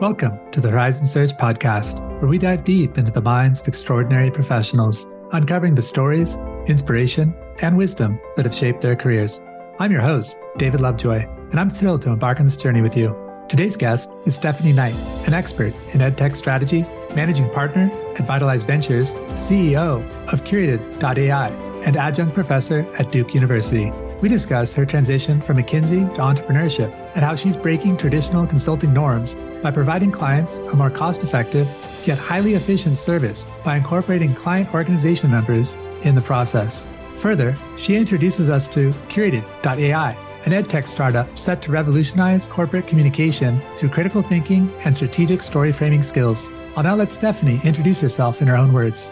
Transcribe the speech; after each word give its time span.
Welcome 0.00 0.38
to 0.52 0.60
the 0.60 0.68
Horizon 0.68 1.06
Search 1.06 1.32
podcast, 1.38 2.06
where 2.20 2.28
we 2.28 2.36
dive 2.36 2.64
deep 2.64 2.98
into 2.98 3.10
the 3.10 3.22
minds 3.22 3.60
of 3.60 3.68
extraordinary 3.68 4.30
professionals, 4.30 5.06
uncovering 5.32 5.74
the 5.74 5.80
stories, 5.80 6.34
inspiration, 6.66 7.34
and 7.62 7.78
wisdom 7.78 8.20
that 8.36 8.44
have 8.44 8.54
shaped 8.54 8.82
their 8.82 8.94
careers. 8.94 9.40
I'm 9.78 9.90
your 9.90 10.02
host, 10.02 10.36
David 10.58 10.82
Lovejoy, 10.82 11.26
and 11.50 11.58
I'm 11.58 11.70
thrilled 11.70 12.02
to 12.02 12.10
embark 12.10 12.40
on 12.40 12.44
this 12.44 12.58
journey 12.58 12.82
with 12.82 12.94
you. 12.94 13.16
Today's 13.48 13.74
guest 13.74 14.10
is 14.26 14.36
Stephanie 14.36 14.74
Knight, 14.74 14.94
an 15.26 15.32
expert 15.32 15.74
in 15.94 16.00
EdTech 16.00 16.36
strategy, 16.36 16.82
managing 17.14 17.48
partner 17.48 17.90
at 18.16 18.26
Vitalise 18.26 18.66
Ventures, 18.66 19.14
CEO 19.32 20.06
of 20.30 20.44
Kurated.ai, 20.44 21.48
and 21.86 21.96
adjunct 21.96 22.34
professor 22.34 22.86
at 22.98 23.10
Duke 23.10 23.32
University. 23.32 23.90
We 24.22 24.30
discuss 24.30 24.72
her 24.72 24.86
transition 24.86 25.42
from 25.42 25.58
McKinsey 25.58 26.12
to 26.14 26.20
entrepreneurship 26.22 26.90
and 27.14 27.24
how 27.24 27.34
she's 27.34 27.56
breaking 27.56 27.98
traditional 27.98 28.46
consulting 28.46 28.94
norms 28.94 29.36
by 29.62 29.70
providing 29.70 30.10
clients 30.10 30.56
a 30.58 30.76
more 30.76 30.90
cost 30.90 31.22
effective, 31.22 31.68
yet 32.04 32.16
highly 32.16 32.54
efficient 32.54 32.96
service 32.96 33.46
by 33.62 33.76
incorporating 33.76 34.34
client 34.34 34.72
organization 34.72 35.30
members 35.30 35.74
in 36.02 36.14
the 36.14 36.20
process. 36.22 36.86
Further, 37.16 37.54
she 37.76 37.96
introduces 37.96 38.48
us 38.48 38.66
to 38.68 38.90
Kurated.ai, 39.08 40.12
an 40.46 40.52
edtech 40.52 40.86
startup 40.86 41.38
set 41.38 41.60
to 41.62 41.72
revolutionize 41.72 42.46
corporate 42.46 42.86
communication 42.86 43.60
through 43.76 43.88
critical 43.90 44.22
thinking 44.22 44.72
and 44.84 44.94
strategic 44.94 45.42
story 45.42 45.72
framing 45.72 46.02
skills. 46.02 46.52
I'll 46.76 46.84
now 46.84 46.94
let 46.94 47.10
Stephanie 47.10 47.60
introduce 47.64 48.00
herself 48.00 48.40
in 48.40 48.48
her 48.48 48.56
own 48.56 48.72
words. 48.72 49.10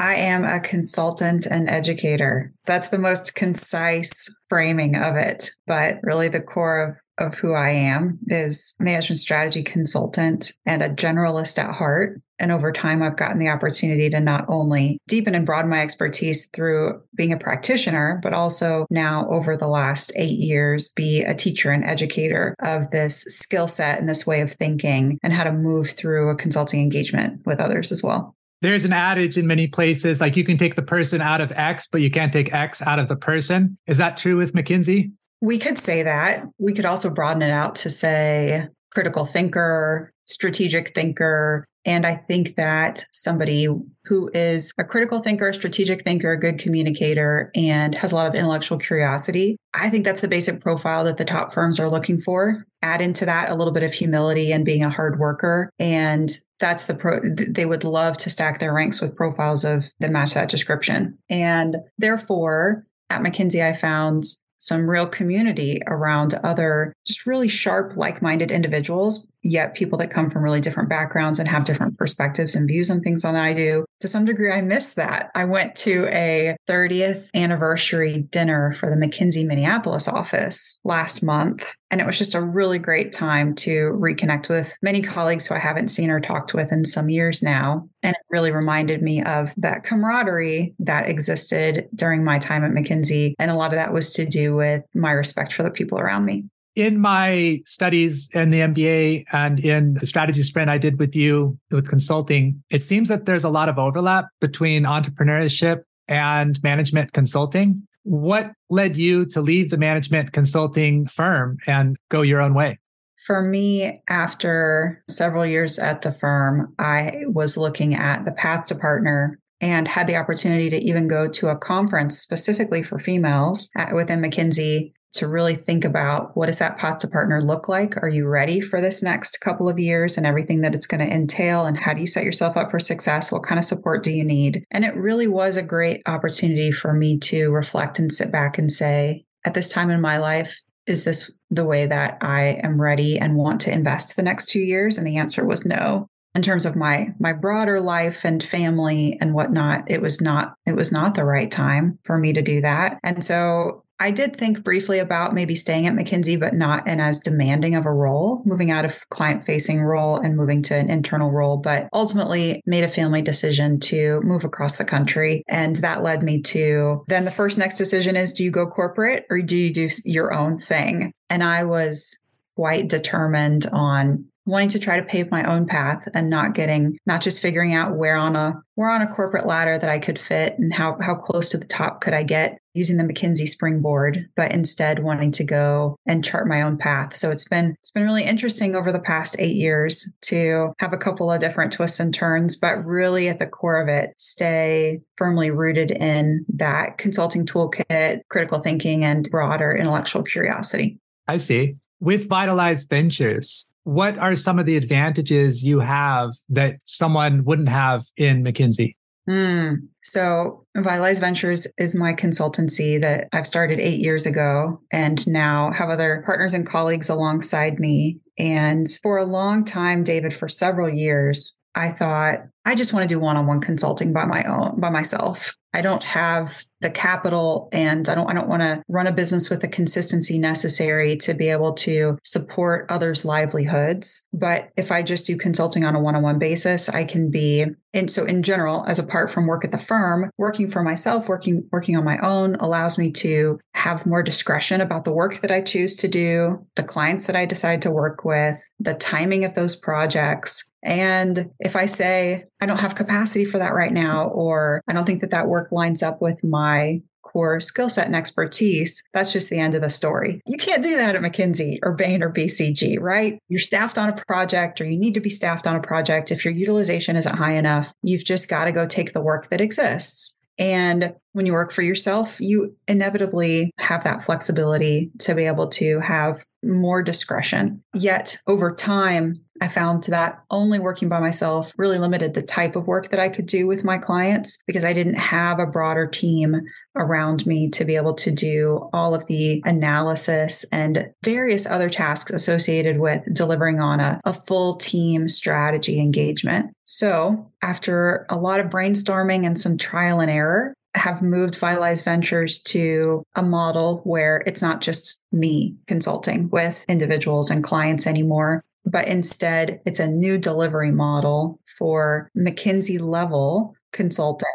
I 0.00 0.14
am 0.14 0.46
a 0.46 0.60
consultant 0.60 1.44
and 1.44 1.68
educator. 1.68 2.54
That's 2.64 2.88
the 2.88 2.98
most 2.98 3.34
concise 3.34 4.30
framing 4.48 4.96
of 4.96 5.16
it. 5.16 5.50
But 5.66 5.98
really, 6.02 6.28
the 6.28 6.40
core 6.40 6.82
of, 6.82 6.96
of 7.18 7.34
who 7.34 7.52
I 7.52 7.68
am 7.68 8.18
is 8.26 8.74
management 8.80 9.18
strategy 9.18 9.62
consultant 9.62 10.52
and 10.64 10.82
a 10.82 10.88
generalist 10.88 11.58
at 11.58 11.74
heart. 11.74 12.22
And 12.38 12.50
over 12.50 12.72
time, 12.72 13.02
I've 13.02 13.18
gotten 13.18 13.38
the 13.38 13.50
opportunity 13.50 14.08
to 14.08 14.20
not 14.20 14.46
only 14.48 14.96
deepen 15.06 15.34
and 15.34 15.44
broaden 15.44 15.70
my 15.70 15.82
expertise 15.82 16.48
through 16.48 17.02
being 17.14 17.34
a 17.34 17.38
practitioner, 17.38 18.20
but 18.22 18.32
also 18.32 18.86
now 18.88 19.28
over 19.28 19.54
the 19.54 19.68
last 19.68 20.12
eight 20.16 20.38
years, 20.38 20.88
be 20.96 21.22
a 21.22 21.34
teacher 21.34 21.72
and 21.72 21.84
educator 21.84 22.54
of 22.64 22.90
this 22.90 23.20
skill 23.24 23.68
set 23.68 23.98
and 23.98 24.08
this 24.08 24.26
way 24.26 24.40
of 24.40 24.52
thinking 24.52 25.18
and 25.22 25.34
how 25.34 25.44
to 25.44 25.52
move 25.52 25.90
through 25.90 26.30
a 26.30 26.36
consulting 26.36 26.80
engagement 26.80 27.42
with 27.44 27.60
others 27.60 27.92
as 27.92 28.02
well 28.02 28.34
there's 28.62 28.84
an 28.84 28.92
adage 28.92 29.36
in 29.36 29.46
many 29.46 29.66
places 29.66 30.20
like 30.20 30.36
you 30.36 30.44
can 30.44 30.58
take 30.58 30.74
the 30.74 30.82
person 30.82 31.20
out 31.20 31.40
of 31.40 31.52
X, 31.52 31.86
but 31.86 32.00
you 32.00 32.10
can't 32.10 32.32
take 32.32 32.52
X 32.52 32.82
out 32.82 32.98
of 32.98 33.08
the 33.08 33.16
person. 33.16 33.78
Is 33.86 33.98
that 33.98 34.16
true 34.16 34.36
with 34.36 34.52
McKinsey? 34.52 35.12
We 35.40 35.58
could 35.58 35.78
say 35.78 36.02
that. 36.02 36.44
We 36.58 36.74
could 36.74 36.84
also 36.84 37.12
broaden 37.12 37.42
it 37.42 37.50
out 37.50 37.74
to 37.76 37.90
say 37.90 38.68
critical 38.92 39.24
thinker, 39.24 40.12
strategic 40.24 40.94
thinker. 40.94 41.64
And 41.84 42.06
I 42.06 42.14
think 42.14 42.56
that 42.56 43.04
somebody 43.12 43.66
who 44.04 44.30
is 44.34 44.72
a 44.78 44.84
critical 44.84 45.20
thinker, 45.20 45.52
strategic 45.52 46.02
thinker, 46.02 46.32
a 46.32 46.38
good 46.38 46.58
communicator, 46.58 47.50
and 47.54 47.94
has 47.94 48.12
a 48.12 48.16
lot 48.16 48.26
of 48.26 48.34
intellectual 48.34 48.78
curiosity, 48.78 49.56
I 49.72 49.88
think 49.88 50.04
that's 50.04 50.20
the 50.20 50.28
basic 50.28 50.60
profile 50.60 51.04
that 51.04 51.16
the 51.16 51.24
top 51.24 51.54
firms 51.54 51.78
are 51.78 51.88
looking 51.88 52.18
for. 52.18 52.66
Add 52.82 53.00
into 53.00 53.24
that 53.26 53.50
a 53.50 53.54
little 53.54 53.72
bit 53.72 53.82
of 53.82 53.92
humility 53.92 54.52
and 54.52 54.64
being 54.64 54.84
a 54.84 54.90
hard 54.90 55.18
worker. 55.18 55.70
And 55.78 56.28
that's 56.58 56.84
the 56.84 56.94
pro, 56.94 57.20
they 57.20 57.66
would 57.66 57.84
love 57.84 58.18
to 58.18 58.30
stack 58.30 58.58
their 58.58 58.74
ranks 58.74 59.00
with 59.00 59.16
profiles 59.16 59.64
of 59.64 59.84
that 60.00 60.10
match 60.10 60.34
that 60.34 60.50
description. 60.50 61.18
And 61.28 61.76
therefore, 61.98 62.84
at 63.08 63.22
McKinsey, 63.22 63.64
I 63.64 63.72
found 63.72 64.24
some 64.60 64.88
real 64.88 65.06
community 65.06 65.80
around 65.86 66.34
other 66.44 66.92
just 67.06 67.26
really 67.26 67.48
sharp, 67.48 67.96
like 67.96 68.20
minded 68.20 68.50
individuals, 68.50 69.26
yet 69.42 69.74
people 69.74 69.98
that 69.98 70.10
come 70.10 70.30
from 70.30 70.42
really 70.42 70.60
different 70.60 70.88
backgrounds 70.88 71.38
and 71.38 71.48
have 71.48 71.64
different 71.64 71.96
perspectives 71.98 72.54
and 72.54 72.68
views 72.68 72.90
on 72.90 73.00
things 73.00 73.22
than 73.22 73.36
I 73.36 73.54
do. 73.54 73.84
To 74.00 74.08
some 74.08 74.24
degree, 74.24 74.50
I 74.50 74.62
miss 74.62 74.94
that. 74.94 75.30
I 75.34 75.44
went 75.44 75.74
to 75.76 76.06
a 76.06 76.56
30th 76.68 77.28
anniversary 77.34 78.26
dinner 78.30 78.72
for 78.72 78.88
the 78.88 78.96
McKinsey 78.96 79.46
Minneapolis 79.46 80.08
office 80.08 80.78
last 80.84 81.22
month. 81.22 81.74
And 81.90 82.00
it 82.00 82.06
was 82.06 82.18
just 82.18 82.34
a 82.34 82.42
really 82.42 82.78
great 82.78 83.12
time 83.12 83.54
to 83.56 83.90
reconnect 83.92 84.48
with 84.48 84.76
many 84.82 85.02
colleagues 85.02 85.46
who 85.46 85.54
I 85.54 85.58
haven't 85.58 85.88
seen 85.88 86.10
or 86.10 86.20
talked 86.20 86.54
with 86.54 86.72
in 86.72 86.84
some 86.84 87.10
years 87.10 87.42
now. 87.42 87.88
And 88.02 88.14
it 88.14 88.22
really 88.30 88.52
reminded 88.52 89.02
me 89.02 89.22
of 89.22 89.52
that 89.56 89.84
camaraderie 89.84 90.74
that 90.78 91.10
existed 91.10 91.88
during 91.94 92.24
my 92.24 92.38
time 92.38 92.64
at 92.64 92.70
McKinsey. 92.70 93.34
And 93.38 93.50
a 93.50 93.54
lot 93.54 93.70
of 93.70 93.76
that 93.76 93.92
was 93.92 94.12
to 94.14 94.24
do 94.24 94.54
with 94.54 94.82
my 94.94 95.12
respect 95.12 95.52
for 95.52 95.62
the 95.62 95.70
people 95.70 95.98
around 95.98 96.24
me 96.24 96.44
in 96.76 97.00
my 97.00 97.60
studies 97.64 98.30
in 98.34 98.50
the 98.50 98.60
MBA 98.60 99.24
and 99.32 99.60
in 99.60 99.94
the 99.94 100.06
strategy 100.06 100.42
sprint 100.42 100.70
I 100.70 100.78
did 100.78 100.98
with 100.98 101.14
you 101.14 101.58
with 101.70 101.88
consulting, 101.88 102.62
it 102.70 102.82
seems 102.82 103.08
that 103.08 103.26
there's 103.26 103.44
a 103.44 103.50
lot 103.50 103.68
of 103.68 103.78
overlap 103.78 104.26
between 104.40 104.84
entrepreneurship 104.84 105.82
and 106.08 106.62
management 106.62 107.12
consulting. 107.12 107.86
What 108.02 108.52
led 108.70 108.96
you 108.96 109.26
to 109.26 109.40
leave 109.40 109.70
the 109.70 109.76
management 109.76 110.32
consulting 110.32 111.06
firm 111.06 111.58
and 111.66 111.96
go 112.08 112.22
your 112.22 112.40
own 112.40 112.54
way? 112.54 112.78
For 113.26 113.42
me, 113.42 114.02
after 114.08 115.04
several 115.08 115.44
years 115.44 115.78
at 115.78 116.02
the 116.02 116.10
firm, 116.10 116.74
I 116.78 117.24
was 117.26 117.58
looking 117.58 117.94
at 117.94 118.24
the 118.24 118.32
path 118.32 118.66
to 118.66 118.74
partner 118.74 119.38
and 119.60 119.86
had 119.86 120.06
the 120.06 120.16
opportunity 120.16 120.70
to 120.70 120.76
even 120.76 121.06
go 121.06 121.28
to 121.28 121.48
a 121.48 121.58
conference 121.58 122.18
specifically 122.18 122.82
for 122.82 122.98
females 122.98 123.68
at, 123.76 123.94
within 123.94 124.22
McKinsey 124.22 124.92
to 125.12 125.26
really 125.26 125.54
think 125.54 125.84
about 125.84 126.36
what 126.36 126.46
does 126.46 126.58
that 126.58 126.78
path 126.78 126.98
to 126.98 127.08
partner 127.08 127.42
look 127.42 127.68
like? 127.68 127.96
Are 128.02 128.08
you 128.08 128.26
ready 128.26 128.60
for 128.60 128.80
this 128.80 129.02
next 129.02 129.38
couple 129.38 129.68
of 129.68 129.78
years 129.78 130.16
and 130.16 130.26
everything 130.26 130.60
that 130.60 130.74
it's 130.74 130.86
going 130.86 131.00
to 131.00 131.12
entail? 131.12 131.66
And 131.66 131.76
how 131.76 131.94
do 131.94 132.00
you 132.00 132.06
set 132.06 132.24
yourself 132.24 132.56
up 132.56 132.70
for 132.70 132.78
success? 132.78 133.32
What 133.32 133.42
kind 133.42 133.58
of 133.58 133.64
support 133.64 134.02
do 134.02 134.10
you 134.10 134.24
need? 134.24 134.64
And 134.70 134.84
it 134.84 134.94
really 134.94 135.26
was 135.26 135.56
a 135.56 135.62
great 135.62 136.02
opportunity 136.06 136.70
for 136.70 136.92
me 136.92 137.18
to 137.20 137.50
reflect 137.50 137.98
and 137.98 138.12
sit 138.12 138.30
back 138.30 138.58
and 138.58 138.70
say, 138.70 139.24
at 139.44 139.54
this 139.54 139.68
time 139.68 139.90
in 139.90 140.00
my 140.00 140.18
life, 140.18 140.60
is 140.86 141.04
this 141.04 141.30
the 141.50 141.64
way 141.64 141.86
that 141.86 142.18
I 142.20 142.60
am 142.62 142.80
ready 142.80 143.18
and 143.18 143.36
want 143.36 143.60
to 143.62 143.72
invest 143.72 144.16
the 144.16 144.22
next 144.22 144.46
two 144.46 144.60
years? 144.60 144.96
And 144.96 145.06
the 145.06 145.16
answer 145.16 145.46
was 145.46 145.64
no 145.64 146.08
in 146.34 146.42
terms 146.42 146.64
of 146.64 146.76
my 146.76 147.08
my 147.18 147.32
broader 147.32 147.80
life 147.80 148.24
and 148.24 148.42
family 148.42 149.18
and 149.20 149.34
whatnot 149.34 149.90
it 149.90 150.00
was 150.00 150.20
not 150.20 150.54
it 150.66 150.76
was 150.76 150.92
not 150.92 151.14
the 151.14 151.24
right 151.24 151.50
time 151.50 151.98
for 152.04 152.18
me 152.18 152.32
to 152.32 152.42
do 152.42 152.60
that 152.60 152.98
and 153.02 153.24
so 153.24 153.84
I 154.00 154.10
did 154.10 154.34
think 154.34 154.64
briefly 154.64 154.98
about 154.98 155.34
maybe 155.34 155.54
staying 155.54 155.86
at 155.86 155.92
McKinsey, 155.92 156.40
but 156.40 156.54
not 156.54 156.88
in 156.88 157.00
as 157.00 157.20
demanding 157.20 157.74
of 157.74 157.84
a 157.84 157.92
role, 157.92 158.42
moving 158.46 158.70
out 158.70 158.86
of 158.86 159.06
client 159.10 159.44
facing 159.44 159.82
role 159.82 160.16
and 160.16 160.38
moving 160.38 160.62
to 160.62 160.74
an 160.74 160.88
internal 160.88 161.30
role, 161.30 161.58
but 161.58 161.86
ultimately 161.92 162.62
made 162.64 162.82
a 162.82 162.88
family 162.88 163.20
decision 163.20 163.78
to 163.80 164.22
move 164.22 164.42
across 164.42 164.78
the 164.78 164.86
country. 164.86 165.42
And 165.48 165.76
that 165.76 166.02
led 166.02 166.22
me 166.22 166.40
to 166.42 167.04
then 167.08 167.26
the 167.26 167.30
first 167.30 167.58
next 167.58 167.76
decision 167.76 168.16
is 168.16 168.32
do 168.32 168.42
you 168.42 168.50
go 168.50 168.66
corporate 168.66 169.26
or 169.28 169.42
do 169.42 169.54
you 169.54 169.70
do 169.70 169.90
your 170.06 170.32
own 170.32 170.56
thing? 170.56 171.12
And 171.28 171.44
I 171.44 171.64
was 171.64 172.18
quite 172.56 172.88
determined 172.88 173.66
on 173.70 174.29
wanting 174.46 174.68
to 174.70 174.78
try 174.78 174.96
to 174.98 175.06
pave 175.06 175.30
my 175.30 175.44
own 175.44 175.66
path 175.66 176.08
and 176.14 176.30
not 176.30 176.54
getting 176.54 176.98
not 177.06 177.22
just 177.22 177.42
figuring 177.42 177.74
out 177.74 177.96
where 177.96 178.16
on 178.16 178.36
a 178.36 178.54
where 178.74 178.90
on 178.90 179.02
a 179.02 179.06
corporate 179.06 179.46
ladder 179.46 179.78
that 179.78 179.90
I 179.90 179.98
could 179.98 180.18
fit 180.18 180.58
and 180.58 180.72
how 180.72 180.96
how 181.00 181.14
close 181.14 181.50
to 181.50 181.58
the 181.58 181.66
top 181.66 182.00
could 182.00 182.14
I 182.14 182.22
get 182.22 182.58
using 182.72 182.96
the 182.96 183.04
McKinsey 183.04 183.46
springboard 183.46 184.28
but 184.36 184.52
instead 184.52 185.02
wanting 185.02 185.32
to 185.32 185.44
go 185.44 185.96
and 186.06 186.24
chart 186.24 186.46
my 186.48 186.62
own 186.62 186.78
path. 186.78 187.14
So 187.14 187.30
it's 187.30 187.48
been 187.48 187.76
it's 187.80 187.90
been 187.90 188.04
really 188.04 188.24
interesting 188.24 188.74
over 188.74 188.92
the 188.92 189.00
past 189.00 189.36
8 189.38 189.54
years 189.54 190.12
to 190.22 190.72
have 190.78 190.92
a 190.92 190.98
couple 190.98 191.30
of 191.30 191.40
different 191.40 191.72
twists 191.72 192.00
and 192.00 192.12
turns 192.12 192.56
but 192.56 192.84
really 192.84 193.28
at 193.28 193.38
the 193.38 193.46
core 193.46 193.80
of 193.80 193.88
it 193.88 194.10
stay 194.16 195.00
firmly 195.16 195.50
rooted 195.50 195.90
in 195.90 196.44
that 196.54 196.98
consulting 196.98 197.46
toolkit 197.46 198.20
critical 198.28 198.60
thinking 198.60 199.04
and 199.04 199.28
broader 199.30 199.76
intellectual 199.76 200.22
curiosity. 200.22 200.98
I 201.28 201.36
see. 201.36 201.76
With 202.00 202.30
Vitalise 202.30 202.88
Ventures 202.88 203.69
what 203.84 204.18
are 204.18 204.36
some 204.36 204.58
of 204.58 204.66
the 204.66 204.76
advantages 204.76 205.62
you 205.62 205.80
have 205.80 206.30
that 206.48 206.76
someone 206.84 207.44
wouldn't 207.44 207.68
have 207.68 208.04
in 208.16 208.42
McKinsey? 208.42 208.94
Mm. 209.28 209.76
So, 210.02 210.66
Vitalise 210.76 211.20
Ventures 211.20 211.66
is 211.78 211.94
my 211.94 212.12
consultancy 212.12 213.00
that 213.00 213.28
I've 213.32 213.46
started 213.46 213.78
eight 213.78 214.00
years 214.00 214.26
ago 214.26 214.80
and 214.90 215.24
now 215.28 215.70
have 215.72 215.88
other 215.88 216.22
partners 216.26 216.54
and 216.54 216.66
colleagues 216.66 217.08
alongside 217.08 217.78
me. 217.78 218.18
And 218.38 218.88
for 219.02 219.18
a 219.18 219.24
long 219.24 219.64
time, 219.64 220.02
David, 220.02 220.32
for 220.32 220.48
several 220.48 220.88
years, 220.88 221.59
I 221.74 221.90
thought, 221.90 222.40
I 222.64 222.74
just 222.74 222.92
want 222.92 223.04
to 223.04 223.14
do 223.14 223.20
one 223.20 223.36
on 223.36 223.46
one 223.46 223.60
consulting 223.60 224.12
by 224.12 224.24
my 224.24 224.42
own, 224.44 224.78
by 224.80 224.90
myself. 224.90 225.56
I 225.72 225.82
don't 225.82 226.02
have 226.02 226.64
the 226.80 226.90
capital 226.90 227.68
and 227.72 228.08
I 228.08 228.14
don't 228.14 228.28
I 228.28 228.34
don't 228.34 228.48
want 228.48 228.62
to 228.62 228.82
run 228.88 229.06
a 229.06 229.12
business 229.12 229.48
with 229.48 229.60
the 229.60 229.68
consistency 229.68 230.38
necessary 230.38 231.16
to 231.18 231.32
be 231.32 231.48
able 231.48 231.74
to 231.74 232.18
support 232.24 232.86
others' 232.90 233.24
livelihoods. 233.24 234.26
But 234.32 234.70
if 234.76 234.90
I 234.90 235.02
just 235.02 235.26
do 235.26 235.36
consulting 235.36 235.84
on 235.84 235.94
a 235.94 236.00
one-on-one 236.00 236.38
basis, 236.38 236.88
I 236.88 237.04
can 237.04 237.30
be 237.30 237.66
and 237.92 238.10
so 238.10 238.24
in 238.24 238.42
general, 238.44 238.84
as 238.86 238.98
apart 238.98 239.30
from 239.30 239.46
work 239.46 239.64
at 239.64 239.72
the 239.72 239.78
firm, 239.78 240.30
working 240.38 240.68
for 240.68 240.82
myself, 240.82 241.28
working 241.28 241.68
working 241.70 241.96
on 241.96 242.04
my 242.04 242.18
own 242.18 242.56
allows 242.56 242.98
me 242.98 243.10
to 243.12 243.60
have 243.74 244.06
more 244.06 244.22
discretion 244.22 244.80
about 244.80 245.04
the 245.04 245.12
work 245.12 245.40
that 245.40 245.50
I 245.52 245.60
choose 245.60 245.96
to 245.96 246.08
do, 246.08 246.66
the 246.76 246.82
clients 246.82 247.26
that 247.26 247.36
I 247.36 247.46
decide 247.46 247.82
to 247.82 247.90
work 247.90 248.24
with, 248.24 248.56
the 248.78 248.94
timing 248.94 249.44
of 249.44 249.54
those 249.54 249.76
projects, 249.76 250.69
and 250.82 251.50
if 251.58 251.76
I 251.76 251.86
say, 251.86 252.46
I 252.60 252.66
don't 252.66 252.80
have 252.80 252.94
capacity 252.94 253.44
for 253.44 253.58
that 253.58 253.74
right 253.74 253.92
now, 253.92 254.28
or 254.28 254.82
I 254.88 254.92
don't 254.92 255.04
think 255.04 255.20
that 255.20 255.30
that 255.30 255.48
work 255.48 255.70
lines 255.72 256.02
up 256.02 256.20
with 256.22 256.42
my 256.42 257.02
core 257.22 257.60
skill 257.60 257.88
set 257.88 258.06
and 258.06 258.16
expertise, 258.16 259.02
that's 259.14 259.32
just 259.32 259.50
the 259.50 259.58
end 259.58 259.74
of 259.74 259.82
the 259.82 259.90
story. 259.90 260.40
You 260.46 260.56
can't 260.56 260.82
do 260.82 260.96
that 260.96 261.14
at 261.14 261.22
McKinsey 261.22 261.78
or 261.82 261.94
Bain 261.94 262.22
or 262.22 262.32
BCG, 262.32 262.98
right? 263.00 263.38
You're 263.48 263.60
staffed 263.60 263.98
on 263.98 264.08
a 264.08 264.24
project 264.26 264.80
or 264.80 264.84
you 264.84 264.98
need 264.98 265.14
to 265.14 265.20
be 265.20 265.30
staffed 265.30 265.66
on 265.66 265.76
a 265.76 265.80
project. 265.80 266.30
If 266.30 266.44
your 266.44 266.54
utilization 266.54 267.16
isn't 267.16 267.36
high 267.36 267.54
enough, 267.54 267.92
you've 268.02 268.24
just 268.24 268.48
got 268.48 268.64
to 268.64 268.72
go 268.72 268.86
take 268.86 269.12
the 269.12 269.22
work 269.22 269.50
that 269.50 269.60
exists. 269.60 270.38
And 270.58 271.14
when 271.32 271.46
you 271.46 271.52
work 271.52 271.72
for 271.72 271.82
yourself, 271.82 272.40
you 272.40 272.76
inevitably 272.88 273.70
have 273.78 274.04
that 274.04 274.24
flexibility 274.24 275.10
to 275.20 275.34
be 275.34 275.46
able 275.46 275.68
to 275.68 276.00
have 276.00 276.44
more 276.62 277.02
discretion. 277.02 277.82
Yet 277.94 278.36
over 278.46 278.74
time, 278.74 279.40
I 279.62 279.68
found 279.68 280.04
that 280.04 280.42
only 280.50 280.78
working 280.78 281.08
by 281.08 281.20
myself 281.20 281.72
really 281.76 281.98
limited 281.98 282.32
the 282.32 282.42
type 282.42 282.76
of 282.76 282.86
work 282.86 283.10
that 283.10 283.20
I 283.20 283.28
could 283.28 283.46
do 283.46 283.66
with 283.66 283.84
my 283.84 283.98
clients 283.98 284.58
because 284.66 284.84
I 284.84 284.94
didn't 284.94 285.14
have 285.14 285.58
a 285.58 285.66
broader 285.66 286.06
team 286.06 286.62
around 286.96 287.46
me 287.46 287.68
to 287.70 287.84
be 287.84 287.96
able 287.96 288.14
to 288.14 288.30
do 288.30 288.88
all 288.92 289.14
of 289.14 289.26
the 289.26 289.62
analysis 289.66 290.64
and 290.72 291.10
various 291.22 291.66
other 291.66 291.90
tasks 291.90 292.30
associated 292.30 292.98
with 292.98 293.22
delivering 293.34 293.80
on 293.80 294.00
a, 294.00 294.20
a 294.24 294.32
full 294.32 294.76
team 294.76 295.28
strategy 295.28 296.00
engagement. 296.00 296.72
So, 296.84 297.52
after 297.62 298.26
a 298.30 298.36
lot 298.36 298.60
of 298.60 298.66
brainstorming 298.66 299.46
and 299.46 299.60
some 299.60 299.76
trial 299.78 300.20
and 300.20 300.30
error, 300.30 300.74
have 300.94 301.22
moved 301.22 301.54
Vitalise 301.54 302.02
Ventures 302.02 302.60
to 302.62 303.24
a 303.34 303.42
model 303.42 303.98
where 304.04 304.42
it's 304.46 304.62
not 304.62 304.80
just 304.80 305.22
me 305.32 305.76
consulting 305.86 306.50
with 306.50 306.84
individuals 306.88 307.50
and 307.50 307.62
clients 307.62 308.06
anymore, 308.06 308.64
but 308.84 309.06
instead 309.06 309.80
it's 309.86 310.00
a 310.00 310.10
new 310.10 310.38
delivery 310.38 310.90
model 310.90 311.60
for 311.78 312.30
McKinsey 312.36 313.00
level 313.00 313.74
consulting 313.92 314.48